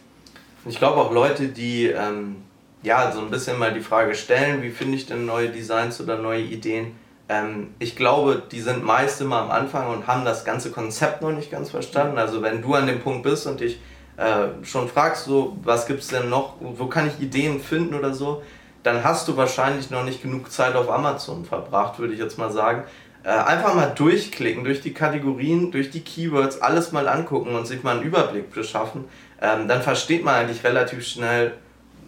Ich 0.64 0.78
glaube 0.78 1.00
auch 1.00 1.12
Leute, 1.12 1.48
die 1.48 1.86
ähm, 1.86 2.36
ja 2.84 3.10
so 3.10 3.18
ein 3.18 3.28
bisschen 3.28 3.58
mal 3.58 3.72
die 3.72 3.80
Frage 3.80 4.14
stellen, 4.14 4.62
wie 4.62 4.70
finde 4.70 4.96
ich 4.96 5.06
denn 5.06 5.26
neue 5.26 5.48
Designs 5.48 6.00
oder 6.00 6.16
neue 6.16 6.42
Ideen? 6.42 6.92
Ähm, 7.28 7.74
ich 7.78 7.96
glaube, 7.96 8.42
die 8.50 8.60
sind 8.60 8.84
meist 8.84 9.20
immer 9.20 9.36
am 9.42 9.50
Anfang 9.50 9.88
und 9.88 10.06
haben 10.06 10.24
das 10.24 10.44
ganze 10.44 10.70
Konzept 10.70 11.22
noch 11.22 11.32
nicht 11.32 11.50
ganz 11.50 11.70
verstanden. 11.70 12.18
Also 12.18 12.42
wenn 12.42 12.62
du 12.62 12.74
an 12.74 12.86
dem 12.86 13.00
Punkt 13.00 13.22
bist 13.22 13.46
und 13.46 13.60
dich 13.60 13.80
äh, 14.16 14.64
schon 14.64 14.88
fragst, 14.88 15.24
so, 15.24 15.56
was 15.62 15.86
gibt 15.86 16.00
es 16.00 16.08
denn 16.08 16.28
noch, 16.28 16.54
wo 16.60 16.86
kann 16.86 17.06
ich 17.06 17.20
Ideen 17.20 17.60
finden 17.60 17.94
oder 17.94 18.14
so, 18.14 18.42
dann 18.82 19.04
hast 19.04 19.28
du 19.28 19.36
wahrscheinlich 19.36 19.90
noch 19.90 20.04
nicht 20.04 20.22
genug 20.22 20.50
Zeit 20.50 20.74
auf 20.74 20.90
Amazon 20.90 21.44
verbracht, 21.44 21.98
würde 21.98 22.14
ich 22.14 22.18
jetzt 22.18 22.38
mal 22.38 22.50
sagen. 22.50 22.84
Äh, 23.24 23.30
einfach 23.30 23.74
mal 23.74 23.92
durchklicken, 23.94 24.64
durch 24.64 24.80
die 24.80 24.94
Kategorien, 24.94 25.70
durch 25.70 25.90
die 25.90 26.00
Keywords, 26.00 26.62
alles 26.62 26.92
mal 26.92 27.08
angucken 27.08 27.54
und 27.54 27.66
sich 27.66 27.82
mal 27.82 27.96
einen 27.96 28.04
Überblick 28.04 28.50
beschaffen. 28.52 29.04
Ähm, 29.42 29.68
dann 29.68 29.82
versteht 29.82 30.24
man 30.24 30.36
eigentlich 30.36 30.64
relativ 30.64 31.06
schnell, 31.06 31.52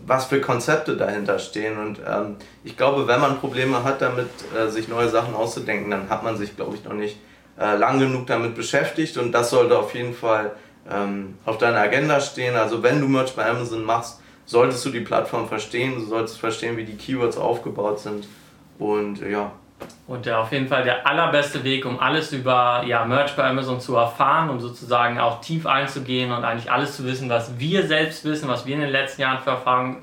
was 0.07 0.27
für 0.27 0.41
Konzepte 0.41 0.97
dahinter 0.97 1.39
stehen. 1.39 1.79
Und 1.79 2.01
ähm, 2.07 2.37
ich 2.65 2.77
glaube, 2.77 3.07
wenn 3.07 3.21
man 3.21 3.39
Probleme 3.39 3.85
hat 3.85 4.03
damit, 4.03 4.29
äh, 4.57 4.69
sich 4.69 4.89
neue 4.89 5.09
Sachen 5.09 5.35
auszudenken, 5.35 5.91
dann 5.91 6.09
hat 6.09 6.23
man 6.23 6.37
sich, 6.37 6.57
glaube 6.57 6.77
ich, 6.77 6.85
noch 6.85 6.95
nicht 6.95 7.19
äh, 7.59 7.77
lang 7.77 7.99
genug 7.99 8.27
damit 8.27 8.55
beschäftigt. 8.55 9.17
Und 9.17 9.33
das 9.33 9.51
sollte 9.51 9.79
auf 9.79 9.95
jeden 9.95 10.15
Fall 10.15 10.53
ähm, 10.91 11.39
auf 11.45 11.59
deiner 11.59 11.81
Agenda 11.81 12.21
stehen. 12.21 12.57
Also 12.57 12.83
wenn 12.83 13.01
du 13.01 13.09
Merch 13.09 13.35
bei 13.35 13.49
Amazon 13.49 13.85
machst, 13.85 14.21
solltest 14.47 14.85
du 14.85 14.91
die 14.91 15.01
Plattform 15.01 15.49
verstehen, 15.49 15.95
du 15.95 16.07
solltest 16.07 16.41
verstehen, 16.41 16.77
wie 16.77 16.85
die 16.85 16.97
Keywords 16.97 17.37
aufgebaut 17.37 18.01
sind. 18.01 18.27
Und 18.79 19.21
ja, 19.21 19.53
und 20.07 20.27
ja, 20.27 20.41
auf 20.41 20.51
jeden 20.51 20.67
Fall 20.67 20.83
der 20.83 21.07
allerbeste 21.07 21.63
Weg, 21.63 21.87
um 21.87 22.01
alles 22.01 22.33
über 22.33 22.83
ja, 22.85 23.05
Merch 23.05 23.37
bei 23.37 23.45
Amazon 23.45 23.81
zu 23.81 23.95
erfahren, 23.95 24.51
um 24.51 24.59
sozusagen 24.59 25.21
auch 25.21 25.41
tief 25.41 25.67
einzugehen 25.67 26.33
und 26.33 26.45
eigentlich 26.45 26.71
alles 26.71 26.97
zu 26.97 27.05
wissen, 27.05 27.29
was 27.29 27.59
wir 27.59 27.87
selbst 27.87 28.25
wissen, 28.25 28.49
was 28.49 28.67
wir 28.67 28.75
in 28.75 28.81
den 28.81 28.91
letzten 28.91 29.23
Jahren 29.23 29.39
für 29.39 29.51
Erfahrungen 29.51 29.99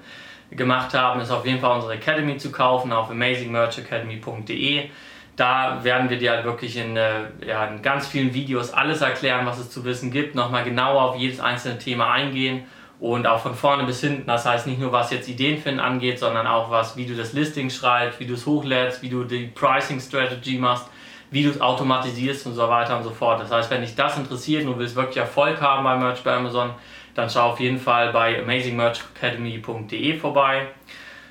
gemacht 0.50 0.94
haben, 0.94 1.20
ist 1.20 1.30
auf 1.30 1.46
jeden 1.46 1.60
Fall 1.60 1.76
unsere 1.76 1.94
Academy 1.94 2.38
zu 2.38 2.52
kaufen 2.54 2.94
auf 2.94 3.10
amazingmerchacademy.de. 3.12 4.90
Da 5.36 5.84
werden 5.84 6.10
wir 6.10 6.18
dir 6.18 6.32
halt 6.32 6.46
wirklich 6.46 6.78
in, 6.78 6.96
äh, 6.96 7.26
ja, 7.46 7.66
in 7.66 7.82
ganz 7.82 8.08
vielen 8.08 8.34
Videos 8.34 8.72
alles 8.72 9.02
erklären, 9.02 9.46
was 9.46 9.60
es 9.60 9.70
zu 9.70 9.84
wissen 9.84 10.10
gibt, 10.10 10.36
nochmal 10.36 10.64
genauer 10.64 11.02
auf 11.02 11.16
jedes 11.18 11.40
einzelne 11.40 11.78
Thema 11.80 12.12
eingehen 12.12 12.64
und 13.00 13.28
auch 13.28 13.40
von 13.40 13.54
vorne 13.54 13.84
bis 13.84 14.02
hinten. 14.02 14.26
Das 14.28 14.46
heißt 14.46 14.68
nicht 14.68 14.80
nur, 14.80 14.92
was 14.92 15.12
jetzt 15.12 15.28
Ideenfinden 15.30 15.80
angeht, 15.80 16.20
sondern 16.20 16.48
auch 16.48 16.72
was, 16.72 16.98
wie 16.98 17.06
du 17.06 17.16
das 17.16 17.34
Listing 17.34 17.70
schreibst, 17.70 18.20
wie 18.20 18.26
du 18.26 18.34
es 18.34 18.46
hochlädst, 18.46 19.02
wie 19.02 19.10
du 19.10 19.24
die 19.24 19.48
Pricing 19.48 20.00
Strategy 20.00 20.58
machst, 20.58 20.88
wie 21.30 21.44
du 21.44 21.50
es 21.50 21.62
automatisierst 21.62 22.48
und 22.48 22.54
so 22.54 22.68
weiter 22.68 22.98
und 22.98 23.04
so 23.04 23.12
fort. 23.12 23.42
Das 23.42 23.52
heißt, 23.52 23.70
wenn 23.70 23.82
dich 23.82 23.96
das 23.96 24.18
interessiert 24.18 24.66
und 24.66 24.74
du 24.74 24.80
willst 24.80 24.96
wirklich 24.96 25.18
Erfolg 25.18 25.62
haben 25.62 25.84
bei 25.84 25.96
Merch 25.96 26.24
bei 26.24 26.34
Amazon, 26.34 26.72
dann 27.14 27.30
schau 27.30 27.52
auf 27.52 27.60
jeden 27.60 27.80
Fall 27.80 28.12
bei 28.14 28.42
amazingmerchacademy.de 28.42 30.18
vorbei. 30.18 30.68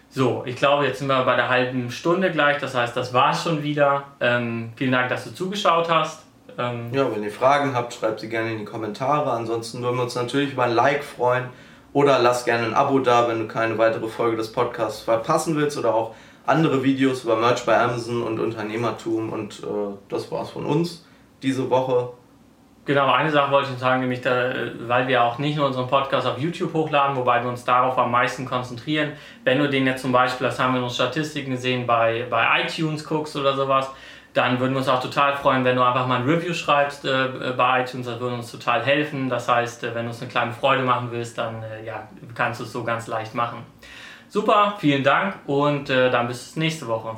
So, 0.09 0.45
ich 0.47 0.57
glaube, 0.57 0.87
jetzt 0.87 1.01
sind 1.01 1.09
wir 1.09 1.23
bei 1.25 1.37
der 1.37 1.49
halben 1.49 1.91
Stunde 1.91 2.31
gleich. 2.31 2.59
Das 2.59 2.75
heißt, 2.75 2.97
das 2.97 3.13
war's 3.13 3.45
schon 3.45 3.63
wieder. 3.63 4.05
Ähm, 4.21 4.73
vielen 4.77 4.93
Dank, 4.93 5.09
dass 5.11 5.25
du 5.25 5.35
zugeschaut 5.35 5.91
hast. 5.91 6.26
Ähm 6.59 6.93
ja, 6.93 7.11
wenn 7.15 7.23
ihr 7.23 7.31
Fragen 7.31 7.75
habt, 7.75 7.95
schreibt 7.95 8.21
sie 8.21 8.29
gerne 8.29 8.53
in 8.53 8.59
die 8.59 8.65
Kommentare. 8.65 9.31
Ansonsten 9.33 9.83
würden 9.83 9.97
wir 9.97 10.03
uns 10.05 10.15
natürlich 10.15 10.53
über 10.53 10.65
ein 10.65 10.73
Like 10.73 11.05
freuen. 11.05 11.45
Oder 11.93 12.19
lass 12.19 12.45
gerne 12.45 12.67
ein 12.67 12.75
Abo 12.75 12.99
da, 12.99 13.29
wenn 13.29 13.39
du 13.39 13.49
keine 13.49 13.79
weitere 13.79 14.09
Folge 14.09 14.37
des 14.37 14.53
Podcasts 14.53 15.01
verpassen 15.01 15.57
willst 15.57 15.79
oder 15.79 15.95
auch 15.95 16.15
andere 16.45 16.83
Videos 16.85 17.25
über 17.25 17.37
Merch 17.37 17.65
bei 17.65 17.79
Amazon 17.79 18.23
und 18.23 18.39
Unternehmertum. 18.39 19.33
Und 19.33 19.61
äh, 19.61 19.97
das 20.09 20.31
war's 20.31 20.51
von 20.51 20.67
uns 20.67 21.07
diese 21.43 21.71
Woche. 21.71 22.11
Genau, 22.87 23.11
eine 23.11 23.33
Sache 23.33 23.51
wollte 23.51 23.71
ich 23.73 23.79
sagen, 23.81 24.01
nämlich 24.01 24.21
da, 24.21 24.53
weil 24.87 25.09
wir 25.09 25.25
auch 25.25 25.39
nicht 25.39 25.57
nur 25.57 25.67
unseren 25.67 25.89
Podcast 25.89 26.25
auf 26.25 26.39
YouTube 26.39 26.73
hochladen, 26.73 27.17
wobei 27.17 27.43
wir 27.43 27.51
uns 27.51 27.65
darauf 27.65 27.99
am 27.99 28.13
meisten 28.13 28.45
konzentrieren. 28.47 29.15
Wenn 29.43 29.59
du 29.59 29.69
den 29.69 29.87
jetzt 29.87 30.03
zum 30.03 30.13
Beispiel, 30.13 30.47
das 30.47 30.61
haben 30.61 30.75
wir 30.75 30.79
in 30.79 30.85
unseren 30.85 31.09
Statistiken 31.09 31.51
gesehen, 31.51 31.85
bei, 31.85 32.27
bei 32.31 32.63
iTunes 32.63 33.05
guckst 33.05 33.35
oder 33.35 33.57
sowas, 33.57 33.91
dann 34.37 34.61
würden 34.61 34.73
wir 34.73 34.79
uns 34.79 34.89
auch 34.89 35.01
total 35.01 35.35
freuen, 35.37 35.65
wenn 35.65 35.77
du 35.77 35.83
einfach 35.83 36.07
mal 36.07 36.21
ein 36.21 36.29
Review 36.29 36.53
schreibst 36.53 37.07
äh, 37.07 37.55
bei 37.57 37.83
iTunes. 37.83 38.07
Das 38.07 38.21
würde 38.21 38.35
uns 38.35 38.53
total 38.53 38.85
helfen. 38.85 39.31
Das 39.31 39.49
heißt, 39.49 39.85
äh, 39.85 39.95
wenn 39.95 40.05
du 40.05 40.11
uns 40.11 40.21
eine 40.21 40.31
kleine 40.31 40.53
Freude 40.53 40.83
machen 40.83 41.09
willst, 41.11 41.39
dann 41.39 41.63
äh, 41.63 41.87
ja, 41.87 42.07
kannst 42.35 42.61
du 42.61 42.65
es 42.65 42.73
so 42.73 42.85
ganz 42.85 43.07
leicht 43.07 43.35
machen. 43.35 43.65
Super, 44.29 44.75
vielen 44.79 45.03
Dank 45.03 45.37
und 45.47 45.89
äh, 45.89 46.11
dann 46.11 46.29
bis 46.29 46.55
nächste 46.57 46.87
Woche. 46.87 47.17